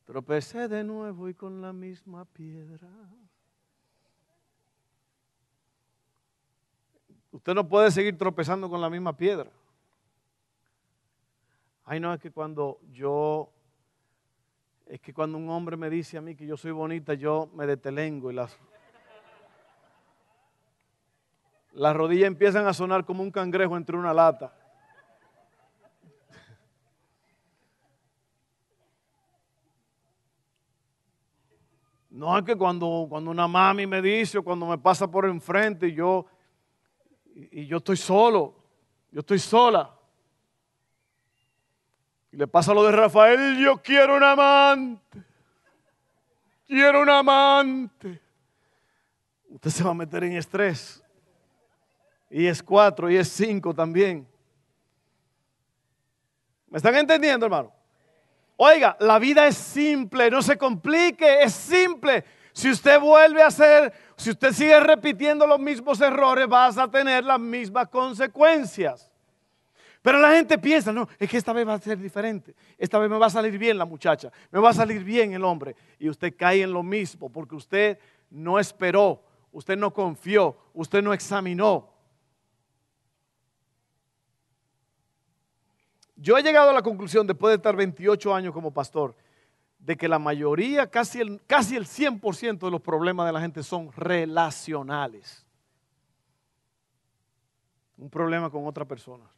Tropecé 0.03 0.67
de 0.67 0.83
nuevo 0.83 1.29
y 1.29 1.33
con 1.33 1.61
la 1.61 1.71
misma 1.71 2.25
piedra. 2.25 2.89
Usted 7.33 7.55
no 7.55 7.67
puede 7.67 7.89
seguir 7.89 8.15
tropezando 8.15 8.69
con 8.69 8.79
la 8.79 8.91
misma 8.91 9.17
piedra. 9.17 9.49
Ay, 11.83 11.99
no, 11.99 12.13
es 12.13 12.21
que 12.21 12.29
cuando 12.29 12.79
yo, 12.91 13.49
es 14.85 15.01
que 15.01 15.15
cuando 15.15 15.39
un 15.39 15.49
hombre 15.49 15.75
me 15.75 15.89
dice 15.89 16.15
a 16.15 16.21
mí 16.21 16.35
que 16.35 16.45
yo 16.45 16.55
soy 16.55 16.69
bonita, 16.69 17.15
yo 17.15 17.49
me 17.55 17.65
detelengo 17.65 18.29
y 18.29 18.35
las, 18.35 18.55
las 21.71 21.95
rodillas 21.95 22.27
empiezan 22.27 22.67
a 22.67 22.73
sonar 22.73 23.03
como 23.03 23.23
un 23.23 23.31
cangrejo 23.31 23.75
entre 23.77 23.97
una 23.97 24.13
lata. 24.13 24.55
No 32.11 32.37
es 32.37 32.43
que 32.43 32.55
cuando, 32.55 33.07
cuando 33.09 33.31
una 33.31 33.47
mami 33.47 33.87
me 33.87 34.03
dice 34.03 34.37
o 34.37 34.43
cuando 34.43 34.67
me 34.67 34.77
pasa 34.77 35.09
por 35.09 35.25
enfrente 35.25 35.87
y 35.87 35.95
yo, 35.95 36.27
y, 37.35 37.65
yo 37.67 37.77
estoy 37.77 37.97
solo, 37.97 38.55
yo 39.11 39.19
estoy 39.19 39.39
sola. 39.39 39.93
Y 42.31 42.37
le 42.37 42.47
pasa 42.47 42.73
lo 42.73 42.83
de 42.83 42.91
Rafael, 42.91 43.57
yo 43.57 43.81
quiero 43.81 44.17
un 44.17 44.23
amante. 44.23 45.23
Quiero 46.65 47.01
un 47.01 47.09
amante. 47.09 48.21
Usted 49.49 49.69
se 49.69 49.83
va 49.83 49.91
a 49.91 49.95
meter 49.95 50.23
en 50.23 50.33
estrés. 50.33 51.03
Y 52.29 52.47
es 52.47 52.63
cuatro, 52.63 53.09
y 53.09 53.17
es 53.17 53.27
cinco 53.27 53.73
también. 53.73 54.27
¿Me 56.67 56.77
están 56.77 56.95
entendiendo, 56.95 57.45
hermano? 57.45 57.71
Oiga, 58.57 58.97
la 58.99 59.19
vida 59.19 59.45
es 59.45 59.55
simple, 59.55 60.31
no 60.31 60.41
se 60.41 60.57
complique, 60.57 61.43
es 61.43 61.53
simple. 61.53 62.23
Si 62.53 62.69
usted 62.69 62.99
vuelve 62.99 63.41
a 63.41 63.47
hacer, 63.47 63.91
si 64.15 64.29
usted 64.29 64.53
sigue 64.53 64.79
repitiendo 64.79 65.47
los 65.47 65.59
mismos 65.59 65.99
errores, 65.99 66.47
vas 66.47 66.77
a 66.77 66.89
tener 66.89 67.23
las 67.23 67.39
mismas 67.39 67.89
consecuencias. 67.89 69.09
Pero 70.03 70.19
la 70.19 70.33
gente 70.33 70.57
piensa, 70.57 70.91
no, 70.91 71.07
es 71.17 71.29
que 71.29 71.37
esta 71.37 71.51
vez 71.51 71.67
va 71.67 71.73
a 71.73 71.79
ser 71.79 71.97
diferente. 71.97 72.53
Esta 72.77 72.99
vez 72.99 73.09
me 73.09 73.17
va 73.17 73.25
a 73.25 73.31
salir 73.31 73.57
bien 73.57 73.77
la 73.77 73.85
muchacha, 73.85 74.31
me 74.51 74.59
va 74.59 74.69
a 74.69 74.73
salir 74.73 75.03
bien 75.03 75.33
el 75.33 75.43
hombre. 75.43 75.75
Y 75.97 76.09
usted 76.09 76.35
cae 76.37 76.61
en 76.61 76.71
lo 76.71 76.83
mismo 76.83 77.29
porque 77.29 77.55
usted 77.55 77.97
no 78.29 78.59
esperó, 78.59 79.23
usted 79.51 79.77
no 79.77 79.91
confió, 79.91 80.57
usted 80.73 81.01
no 81.01 81.13
examinó. 81.13 81.89
Yo 86.15 86.37
he 86.37 86.43
llegado 86.43 86.69
a 86.69 86.73
la 86.73 86.83
conclusión, 86.83 87.25
después 87.25 87.51
de 87.51 87.55
estar 87.55 87.75
28 87.75 88.35
años 88.35 88.53
como 88.53 88.71
pastor, 88.71 89.15
de 89.83 89.97
que 89.97 90.07
la 90.07 90.17
mayoría, 90.17 90.89
casi 90.89 91.19
el, 91.19 91.41
casi 91.45 91.75
el 91.75 91.85
100% 91.85 92.57
de 92.57 92.71
los 92.71 92.81
problemas 92.81 93.25
de 93.25 93.33
la 93.33 93.41
gente 93.41 93.61
son 93.63 93.91
relacionales. 93.91 95.45
Un 97.97 98.09
problema 98.09 98.49
con 98.49 98.65
otra 98.65 98.85
persona. 98.85 99.29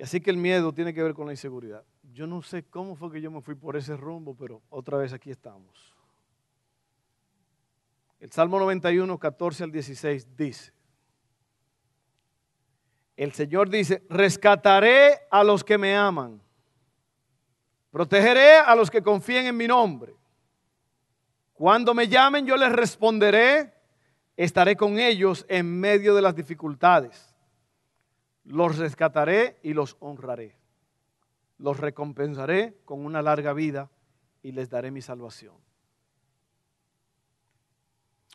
Así 0.00 0.20
que 0.20 0.30
el 0.30 0.36
miedo 0.36 0.74
tiene 0.74 0.92
que 0.92 1.02
ver 1.02 1.14
con 1.14 1.26
la 1.26 1.32
inseguridad. 1.32 1.84
Yo 2.12 2.26
no 2.26 2.42
sé 2.42 2.64
cómo 2.64 2.96
fue 2.96 3.12
que 3.12 3.20
yo 3.20 3.30
me 3.30 3.40
fui 3.40 3.54
por 3.54 3.76
ese 3.76 3.96
rumbo, 3.96 4.34
pero 4.34 4.62
otra 4.68 4.98
vez 4.98 5.12
aquí 5.12 5.30
estamos. 5.30 5.94
El 8.18 8.32
Salmo 8.32 8.58
91, 8.58 9.16
14 9.16 9.62
al 9.62 9.70
16 9.70 10.36
dice, 10.36 10.72
el 13.22 13.32
Señor 13.32 13.68
dice, 13.68 14.02
rescataré 14.08 15.20
a 15.30 15.44
los 15.44 15.62
que 15.62 15.78
me 15.78 15.96
aman, 15.96 16.42
protegeré 17.90 18.56
a 18.56 18.74
los 18.74 18.90
que 18.90 19.02
confíen 19.02 19.46
en 19.46 19.56
mi 19.56 19.68
nombre. 19.68 20.16
Cuando 21.52 21.94
me 21.94 22.08
llamen 22.08 22.46
yo 22.46 22.56
les 22.56 22.72
responderé, 22.72 23.74
estaré 24.36 24.74
con 24.74 24.98
ellos 24.98 25.46
en 25.48 25.78
medio 25.78 26.14
de 26.14 26.22
las 26.22 26.34
dificultades. 26.34 27.32
Los 28.44 28.78
rescataré 28.78 29.60
y 29.62 29.72
los 29.72 29.96
honraré. 30.00 30.56
Los 31.58 31.78
recompensaré 31.78 32.76
con 32.84 33.06
una 33.06 33.22
larga 33.22 33.52
vida 33.52 33.88
y 34.42 34.50
les 34.50 34.68
daré 34.68 34.90
mi 34.90 35.00
salvación. 35.00 35.54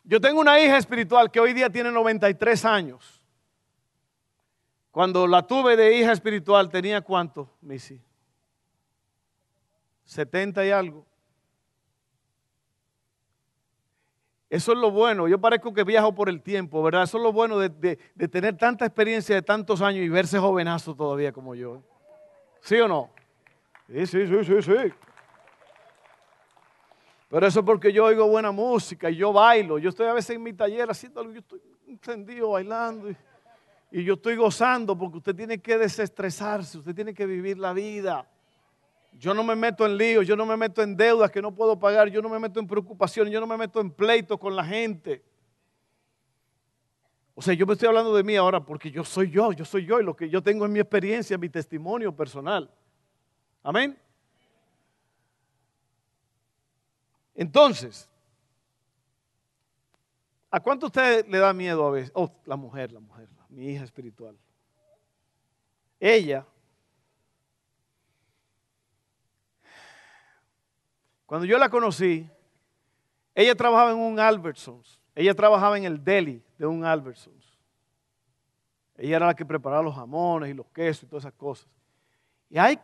Yo 0.04 0.18
tengo 0.18 0.40
una 0.40 0.58
hija 0.58 0.78
espiritual 0.78 1.30
que 1.30 1.40
hoy 1.40 1.52
día 1.52 1.68
tiene 1.68 1.92
93 1.92 2.64
años. 2.64 3.17
Cuando 4.98 5.28
la 5.28 5.46
tuve 5.46 5.76
de 5.76 5.96
hija 5.96 6.10
espiritual, 6.10 6.68
¿tenía 6.68 7.00
cuánto, 7.02 7.48
Missy? 7.60 8.02
70 10.02 10.66
y 10.66 10.72
algo. 10.72 11.06
Eso 14.50 14.72
es 14.72 14.78
lo 14.78 14.90
bueno. 14.90 15.28
Yo 15.28 15.40
parezco 15.40 15.72
que 15.72 15.84
viajo 15.84 16.12
por 16.16 16.28
el 16.28 16.42
tiempo, 16.42 16.82
¿verdad? 16.82 17.04
Eso 17.04 17.18
es 17.18 17.22
lo 17.22 17.32
bueno 17.32 17.60
de, 17.60 17.68
de, 17.68 18.28
tener 18.28 18.56
tanta 18.56 18.86
experiencia 18.86 19.36
de 19.36 19.42
tantos 19.42 19.82
años 19.82 20.04
y 20.04 20.08
verse 20.08 20.36
jovenazo 20.36 20.96
todavía 20.96 21.30
como 21.30 21.54
yo. 21.54 21.80
¿Sí 22.60 22.74
o 22.80 22.88
no? 22.88 23.10
Sí, 23.86 24.04
sí, 24.04 24.26
sí, 24.26 24.44
sí, 24.44 24.62
sí. 24.62 24.92
Pero 27.28 27.46
eso 27.46 27.60
es 27.60 27.64
porque 27.64 27.92
yo 27.92 28.06
oigo 28.06 28.26
buena 28.26 28.50
música 28.50 29.08
y 29.10 29.14
yo 29.14 29.32
bailo. 29.32 29.78
Yo 29.78 29.90
estoy 29.90 30.08
a 30.08 30.12
veces 30.12 30.34
en 30.34 30.42
mi 30.42 30.54
taller 30.54 30.90
haciendo 30.90 31.20
algo, 31.20 31.34
yo 31.34 31.38
estoy 31.38 31.62
encendido 31.86 32.50
bailando. 32.50 33.08
Y, 33.08 33.16
y 33.90 34.04
yo 34.04 34.14
estoy 34.14 34.36
gozando 34.36 34.96
porque 34.96 35.18
usted 35.18 35.34
tiene 35.34 35.58
que 35.58 35.78
desestresarse, 35.78 36.78
usted 36.78 36.94
tiene 36.94 37.14
que 37.14 37.26
vivir 37.26 37.58
la 37.58 37.72
vida. 37.72 38.28
Yo 39.12 39.32
no 39.34 39.42
me 39.42 39.56
meto 39.56 39.86
en 39.86 39.96
líos, 39.96 40.26
yo 40.26 40.36
no 40.36 40.44
me 40.44 40.56
meto 40.56 40.82
en 40.82 40.96
deudas 40.96 41.30
que 41.30 41.40
no 41.40 41.54
puedo 41.54 41.78
pagar, 41.78 42.08
yo 42.08 42.20
no 42.20 42.28
me 42.28 42.38
meto 42.38 42.60
en 42.60 42.66
preocupaciones, 42.66 43.32
yo 43.32 43.40
no 43.40 43.46
me 43.46 43.56
meto 43.56 43.80
en 43.80 43.90
pleitos 43.90 44.38
con 44.38 44.54
la 44.54 44.64
gente. 44.64 45.24
O 47.34 47.40
sea, 47.40 47.54
yo 47.54 47.66
me 47.66 47.72
estoy 47.72 47.88
hablando 47.88 48.14
de 48.14 48.22
mí 48.22 48.36
ahora 48.36 48.60
porque 48.60 48.90
yo 48.90 49.04
soy 49.04 49.30
yo, 49.30 49.52
yo 49.52 49.64
soy 49.64 49.86
yo 49.86 50.00
y 50.00 50.04
lo 50.04 50.14
que 50.14 50.28
yo 50.28 50.42
tengo 50.42 50.66
en 50.66 50.72
mi 50.72 50.80
experiencia, 50.80 51.38
mi 51.38 51.48
testimonio 51.48 52.14
personal. 52.14 52.70
Amén. 53.62 53.98
Entonces, 57.34 58.07
¿a 60.50 60.60
cuánto 60.60 60.86
usted 60.86 61.26
le 61.26 61.38
da 61.38 61.52
miedo 61.52 61.86
a 61.86 61.90
veces? 61.90 62.10
Oh, 62.14 62.30
la 62.44 62.56
mujer, 62.56 62.92
la 62.92 63.00
mujer 63.00 63.28
mi 63.48 63.72
hija 63.72 63.84
espiritual. 63.84 64.36
Ella, 65.98 66.46
cuando 71.26 71.44
yo 71.44 71.58
la 71.58 71.68
conocí, 71.68 72.28
ella 73.34 73.54
trabajaba 73.54 73.90
en 73.90 73.98
un 73.98 74.20
Albertsons. 74.20 75.00
Ella 75.14 75.34
trabajaba 75.34 75.76
en 75.76 75.84
el 75.84 76.02
deli 76.02 76.42
de 76.56 76.66
un 76.66 76.84
Albertsons. 76.84 77.58
Ella 78.96 79.16
era 79.16 79.26
la 79.26 79.34
que 79.34 79.44
preparaba 79.44 79.82
los 79.82 79.94
jamones 79.94 80.50
y 80.50 80.54
los 80.54 80.66
quesos 80.68 81.04
y 81.04 81.06
todas 81.06 81.24
esas 81.24 81.34
cosas. 81.34 81.68
Y 82.50 82.58
hay, 82.58 82.78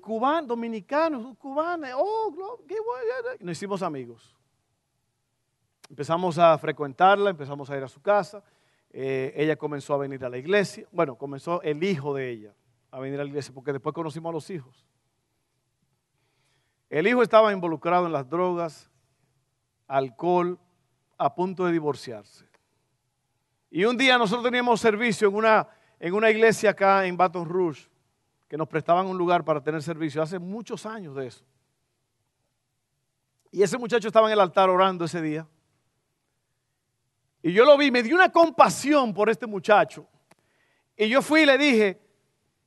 cubanos, 0.00 0.48
dominicanos, 0.48 1.36
cubanos, 1.38 1.90
oh, 1.96 2.60
qué 2.68 2.76
bueno. 2.80 3.38
Nos 3.40 3.52
hicimos 3.52 3.82
amigos. 3.82 4.34
Empezamos 5.88 6.38
a 6.38 6.56
frecuentarla, 6.58 7.30
empezamos 7.30 7.68
a 7.70 7.76
ir 7.76 7.82
a 7.82 7.88
su 7.88 8.00
casa. 8.00 8.42
Eh, 8.90 9.32
ella 9.36 9.56
comenzó 9.56 9.94
a 9.94 9.98
venir 9.98 10.24
a 10.24 10.28
la 10.28 10.38
iglesia. 10.38 10.86
Bueno, 10.92 11.16
comenzó 11.16 11.60
el 11.62 11.82
hijo 11.82 12.14
de 12.14 12.30
ella 12.30 12.54
a 12.90 13.00
venir 13.00 13.20
a 13.20 13.24
la 13.24 13.28
iglesia 13.28 13.52
porque 13.52 13.72
después 13.72 13.94
conocimos 13.94 14.30
a 14.30 14.32
los 14.32 14.50
hijos. 14.50 14.84
El 16.88 17.06
hijo 17.06 17.22
estaba 17.22 17.52
involucrado 17.52 18.06
en 18.06 18.12
las 18.12 18.28
drogas, 18.28 18.88
alcohol, 19.88 20.58
a 21.18 21.34
punto 21.34 21.64
de 21.64 21.72
divorciarse. 21.72 22.46
Y 23.70 23.84
un 23.84 23.96
día 23.96 24.16
nosotros 24.16 24.44
teníamos 24.44 24.80
servicio 24.80 25.28
en 25.28 25.34
una, 25.34 25.68
en 25.98 26.14
una 26.14 26.30
iglesia 26.30 26.70
acá 26.70 27.04
en 27.06 27.16
Baton 27.16 27.48
Rouge, 27.48 27.88
que 28.46 28.56
nos 28.56 28.68
prestaban 28.68 29.06
un 29.06 29.18
lugar 29.18 29.44
para 29.44 29.60
tener 29.60 29.82
servicio, 29.82 30.22
hace 30.22 30.38
muchos 30.38 30.86
años 30.86 31.16
de 31.16 31.26
eso. 31.26 31.44
Y 33.50 33.62
ese 33.62 33.78
muchacho 33.78 34.06
estaba 34.06 34.28
en 34.28 34.34
el 34.34 34.40
altar 34.40 34.70
orando 34.70 35.04
ese 35.04 35.20
día. 35.20 35.46
Y 37.46 37.52
yo 37.52 37.66
lo 37.66 37.76
vi, 37.76 37.90
me 37.90 38.02
dio 38.02 38.14
una 38.14 38.32
compasión 38.32 39.12
por 39.12 39.28
este 39.28 39.46
muchacho. 39.46 40.08
Y 40.96 41.10
yo 41.10 41.20
fui 41.20 41.42
y 41.42 41.46
le 41.46 41.58
dije, 41.58 42.00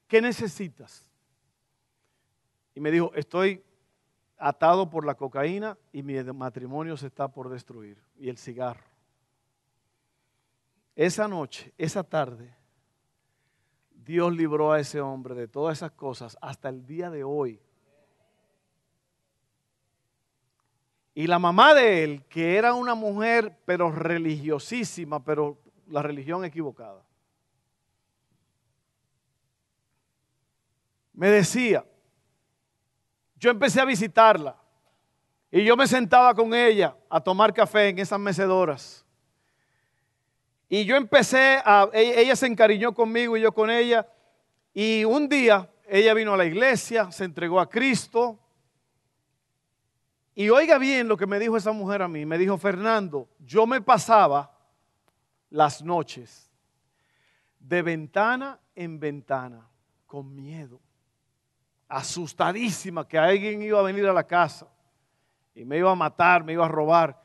¿qué 0.07 0.21
necesitas? 0.21 1.09
Y 2.75 2.79
me 2.79 2.91
dijo, 2.91 3.11
estoy 3.15 3.63
atado 4.37 4.87
por 4.87 5.03
la 5.03 5.15
cocaína 5.15 5.79
y 5.91 6.03
mi 6.03 6.21
matrimonio 6.25 6.95
se 6.95 7.07
está 7.07 7.27
por 7.27 7.49
destruir. 7.49 7.97
Y 8.19 8.29
el 8.29 8.37
cigarro. 8.37 8.85
Esa 10.95 11.27
noche, 11.27 11.73
esa 11.79 12.03
tarde, 12.03 12.55
Dios 13.89 14.31
libró 14.31 14.73
a 14.73 14.79
ese 14.79 15.01
hombre 15.01 15.33
de 15.33 15.47
todas 15.47 15.79
esas 15.79 15.93
cosas 15.93 16.37
hasta 16.39 16.69
el 16.69 16.85
día 16.85 17.09
de 17.09 17.23
hoy. 17.23 17.59
Y 21.17 21.25
la 21.25 21.39
mamá 21.39 21.73
de 21.73 22.03
él, 22.03 22.23
que 22.29 22.57
era 22.57 22.75
una 22.75 22.93
mujer 22.93 23.57
pero 23.65 23.89
religiosísima, 23.89 25.23
pero 25.23 25.57
la 25.87 26.03
religión 26.03 26.45
equivocada, 26.45 27.03
me 31.13 31.31
decía, 31.31 31.83
yo 33.35 33.49
empecé 33.49 33.81
a 33.81 33.85
visitarla 33.85 34.57
y 35.49 35.63
yo 35.63 35.75
me 35.75 35.87
sentaba 35.87 36.35
con 36.35 36.53
ella 36.53 36.95
a 37.09 37.19
tomar 37.19 37.51
café 37.51 37.89
en 37.89 37.97
esas 37.97 38.19
mecedoras. 38.19 39.03
Y 40.69 40.85
yo 40.85 40.95
empecé 40.97 41.59
a, 41.65 41.89
e-, 41.93 42.21
ella 42.21 42.35
se 42.35 42.45
encariñó 42.45 42.93
conmigo 42.93 43.35
y 43.35 43.41
yo 43.41 43.51
con 43.51 43.71
ella. 43.71 44.07
Y 44.71 45.03
un 45.03 45.27
día 45.27 45.67
ella 45.87 46.13
vino 46.13 46.35
a 46.35 46.37
la 46.37 46.45
iglesia, 46.45 47.11
se 47.11 47.23
entregó 47.23 47.59
a 47.59 47.67
Cristo. 47.67 48.37
Y 50.37 50.49
oiga 50.49 50.77
bien 50.77 51.07
lo 51.07 51.17
que 51.17 51.25
me 51.25 51.39
dijo 51.39 51.57
esa 51.57 51.71
mujer 51.71 52.01
a 52.01 52.07
mí. 52.07 52.25
Me 52.25 52.37
dijo, 52.37 52.57
Fernando, 52.57 53.27
yo 53.39 53.65
me 53.65 53.81
pasaba 53.81 54.55
las 55.49 55.81
noches 55.81 56.51
de 57.59 57.81
ventana 57.81 58.59
en 58.75 58.99
ventana 58.99 59.67
con 60.05 60.33
miedo 60.35 60.79
asustadísima 61.87 63.07
que 63.07 63.17
alguien 63.17 63.61
iba 63.61 63.79
a 63.79 63.83
venir 63.83 64.05
a 64.07 64.13
la 64.13 64.25
casa 64.25 64.67
y 65.55 65.65
me 65.65 65.77
iba 65.77 65.91
a 65.91 65.95
matar, 65.95 66.43
me 66.43 66.53
iba 66.53 66.65
a 66.65 66.67
robar. 66.67 67.19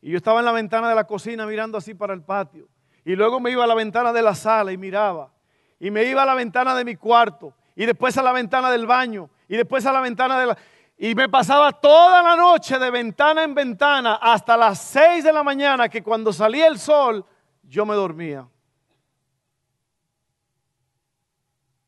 Y 0.00 0.10
yo 0.10 0.16
estaba 0.16 0.40
en 0.40 0.44
la 0.44 0.52
ventana 0.52 0.88
de 0.88 0.94
la 0.94 1.04
cocina 1.04 1.46
mirando 1.46 1.78
así 1.78 1.94
para 1.94 2.14
el 2.14 2.22
patio. 2.22 2.68
Y 3.04 3.16
luego 3.16 3.40
me 3.40 3.50
iba 3.50 3.64
a 3.64 3.66
la 3.66 3.74
ventana 3.74 4.12
de 4.12 4.22
la 4.22 4.34
sala 4.34 4.72
y 4.72 4.76
miraba. 4.76 5.32
Y 5.80 5.90
me 5.90 6.04
iba 6.04 6.22
a 6.22 6.26
la 6.26 6.34
ventana 6.34 6.74
de 6.74 6.84
mi 6.84 6.96
cuarto. 6.96 7.54
Y 7.74 7.86
después 7.86 8.16
a 8.18 8.22
la 8.22 8.32
ventana 8.32 8.70
del 8.70 8.86
baño. 8.86 9.30
Y 9.48 9.56
después 9.56 9.84
a 9.86 9.92
la 9.92 10.00
ventana 10.00 10.38
de 10.38 10.46
la... 10.46 10.58
Y 10.96 11.14
me 11.14 11.28
pasaba 11.28 11.72
toda 11.72 12.22
la 12.22 12.36
noche 12.36 12.78
de 12.78 12.90
ventana 12.90 13.42
en 13.42 13.54
ventana 13.54 14.16
hasta 14.16 14.56
las 14.56 14.80
seis 14.80 15.24
de 15.24 15.32
la 15.32 15.42
mañana 15.42 15.88
que 15.88 16.02
cuando 16.02 16.32
salía 16.32 16.68
el 16.68 16.78
sol 16.78 17.24
yo 17.62 17.84
me 17.84 17.94
dormía. 17.94 18.48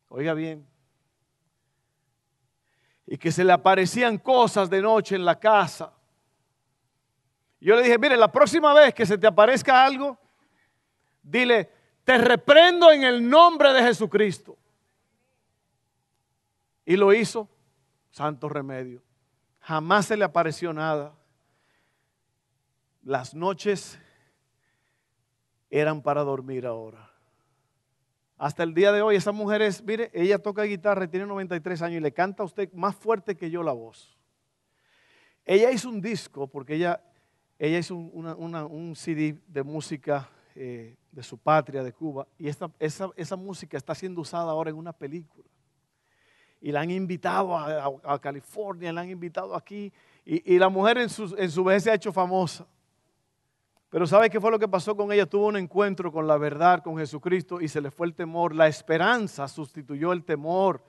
Oiga 0.08 0.34
bien, 0.34 0.66
y 3.06 3.18
que 3.18 3.30
se 3.30 3.44
le 3.44 3.52
aparecían 3.52 4.18
cosas 4.18 4.70
de 4.70 4.80
noche 4.80 5.16
en 5.16 5.24
la 5.24 5.38
casa. 5.38 5.92
Yo 7.60 7.76
le 7.76 7.82
dije, 7.82 7.98
mire, 7.98 8.16
la 8.16 8.30
próxima 8.30 8.72
vez 8.74 8.94
que 8.94 9.06
se 9.06 9.18
te 9.18 9.26
aparezca 9.26 9.84
algo, 9.84 10.18
dile, 11.22 11.70
te 12.04 12.18
reprendo 12.18 12.90
en 12.92 13.04
el 13.04 13.28
nombre 13.28 13.72
de 13.72 13.82
Jesucristo. 13.82 14.56
Y 16.84 16.96
lo 16.96 17.12
hizo, 17.12 17.48
santo 18.14 18.48
remedio. 18.48 19.02
Jamás 19.58 20.06
se 20.06 20.16
le 20.16 20.24
apareció 20.24 20.72
nada. 20.72 21.16
Las 23.02 23.34
noches 23.34 23.98
eran 25.68 26.00
para 26.00 26.22
dormir 26.22 26.64
ahora. 26.64 27.10
Hasta 28.36 28.62
el 28.62 28.72
día 28.72 28.92
de 28.92 29.02
hoy, 29.02 29.16
esa 29.16 29.32
mujer 29.32 29.62
es, 29.62 29.82
mire, 29.82 30.12
ella 30.14 30.38
toca 30.38 30.62
guitarra 30.62 31.08
tiene 31.08 31.26
93 31.26 31.82
años 31.82 31.98
y 31.98 32.02
le 32.02 32.12
canta 32.12 32.44
a 32.44 32.46
usted 32.46 32.72
más 32.72 32.94
fuerte 32.94 33.36
que 33.36 33.50
yo 33.50 33.64
la 33.64 33.72
voz. 33.72 34.16
Ella 35.44 35.72
hizo 35.72 35.88
un 35.88 36.00
disco, 36.00 36.46
porque 36.46 36.76
ella, 36.76 37.02
ella 37.58 37.78
hizo 37.80 37.96
un 37.96 38.94
CD 38.94 39.40
de 39.48 39.62
música 39.64 40.30
eh, 40.54 40.96
de 41.10 41.22
su 41.24 41.36
patria, 41.36 41.82
de 41.82 41.92
Cuba, 41.92 42.28
y 42.38 42.46
esta, 42.46 42.70
esa, 42.78 43.36
música 43.36 43.76
está 43.76 43.92
siendo 43.92 44.20
usada 44.20 44.52
ahora 44.52 44.70
en 44.70 44.76
una 44.76 44.92
película. 44.92 45.48
Y 46.64 46.72
la 46.72 46.80
han 46.80 46.90
invitado 46.90 47.54
a, 47.54 48.18
California, 48.18 48.90
la 48.90 49.02
han 49.02 49.10
invitado 49.10 49.54
aquí, 49.54 49.92
y, 50.24 50.58
la 50.58 50.70
mujer 50.70 50.96
en 50.96 51.10
su, 51.10 51.34
en 51.36 51.50
su 51.50 51.62
vez 51.62 51.82
se 51.82 51.90
ha 51.90 51.94
hecho 51.94 52.10
famosa. 52.10 52.66
Pero 53.90 54.06
¿sabe 54.06 54.30
qué 54.30 54.40
fue 54.40 54.50
lo 54.50 54.58
que 54.58 54.66
pasó 54.66 54.96
con 54.96 55.12
ella? 55.12 55.26
Tuvo 55.26 55.48
un 55.48 55.58
encuentro 55.58 56.10
con 56.10 56.26
la 56.26 56.38
verdad, 56.38 56.82
con 56.82 56.96
Jesucristo 56.96 57.60
y 57.60 57.68
se 57.68 57.82
le 57.82 57.90
fue 57.90 58.06
el 58.06 58.14
temor. 58.14 58.54
La 58.54 58.66
esperanza 58.66 59.46
sustituyó 59.46 60.14
el 60.14 60.24
temor, 60.24 60.82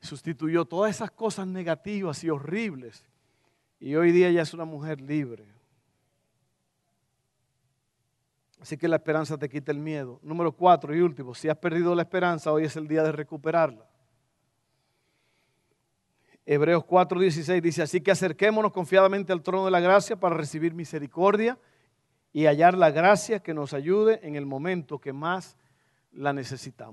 sustituyó 0.00 0.64
todas 0.64 0.92
esas 0.92 1.10
cosas 1.10 1.46
negativas 1.46 2.24
y 2.24 2.30
horribles. 2.30 3.04
Y 3.80 3.94
hoy 3.96 4.12
día 4.12 4.28
ella 4.28 4.40
es 4.40 4.54
una 4.54 4.64
mujer 4.64 5.02
libre. 5.02 5.46
Así 8.62 8.78
que 8.78 8.88
la 8.88 8.96
esperanza 8.96 9.36
te 9.36 9.50
quita 9.50 9.72
el 9.72 9.78
miedo. 9.78 10.20
Número 10.22 10.52
cuatro 10.52 10.96
y 10.96 11.02
último, 11.02 11.34
si 11.34 11.50
has 11.50 11.58
perdido 11.58 11.94
la 11.94 12.00
esperanza, 12.00 12.50
hoy 12.50 12.64
es 12.64 12.76
el 12.76 12.88
día 12.88 13.02
de 13.02 13.12
recuperarla. 13.12 13.91
Hebreos 16.44 16.84
4:16 16.84 17.60
dice, 17.60 17.82
así 17.82 18.00
que 18.00 18.10
acerquémonos 18.10 18.72
confiadamente 18.72 19.32
al 19.32 19.42
trono 19.42 19.64
de 19.64 19.70
la 19.70 19.80
gracia 19.80 20.16
para 20.16 20.36
recibir 20.36 20.74
misericordia 20.74 21.58
y 22.32 22.46
hallar 22.46 22.76
la 22.76 22.90
gracia 22.90 23.40
que 23.40 23.54
nos 23.54 23.74
ayude 23.74 24.20
en 24.22 24.36
el 24.36 24.46
momento 24.46 24.98
que 24.98 25.12
más 25.12 25.56
la 26.12 26.32
necesitamos. 26.32 26.90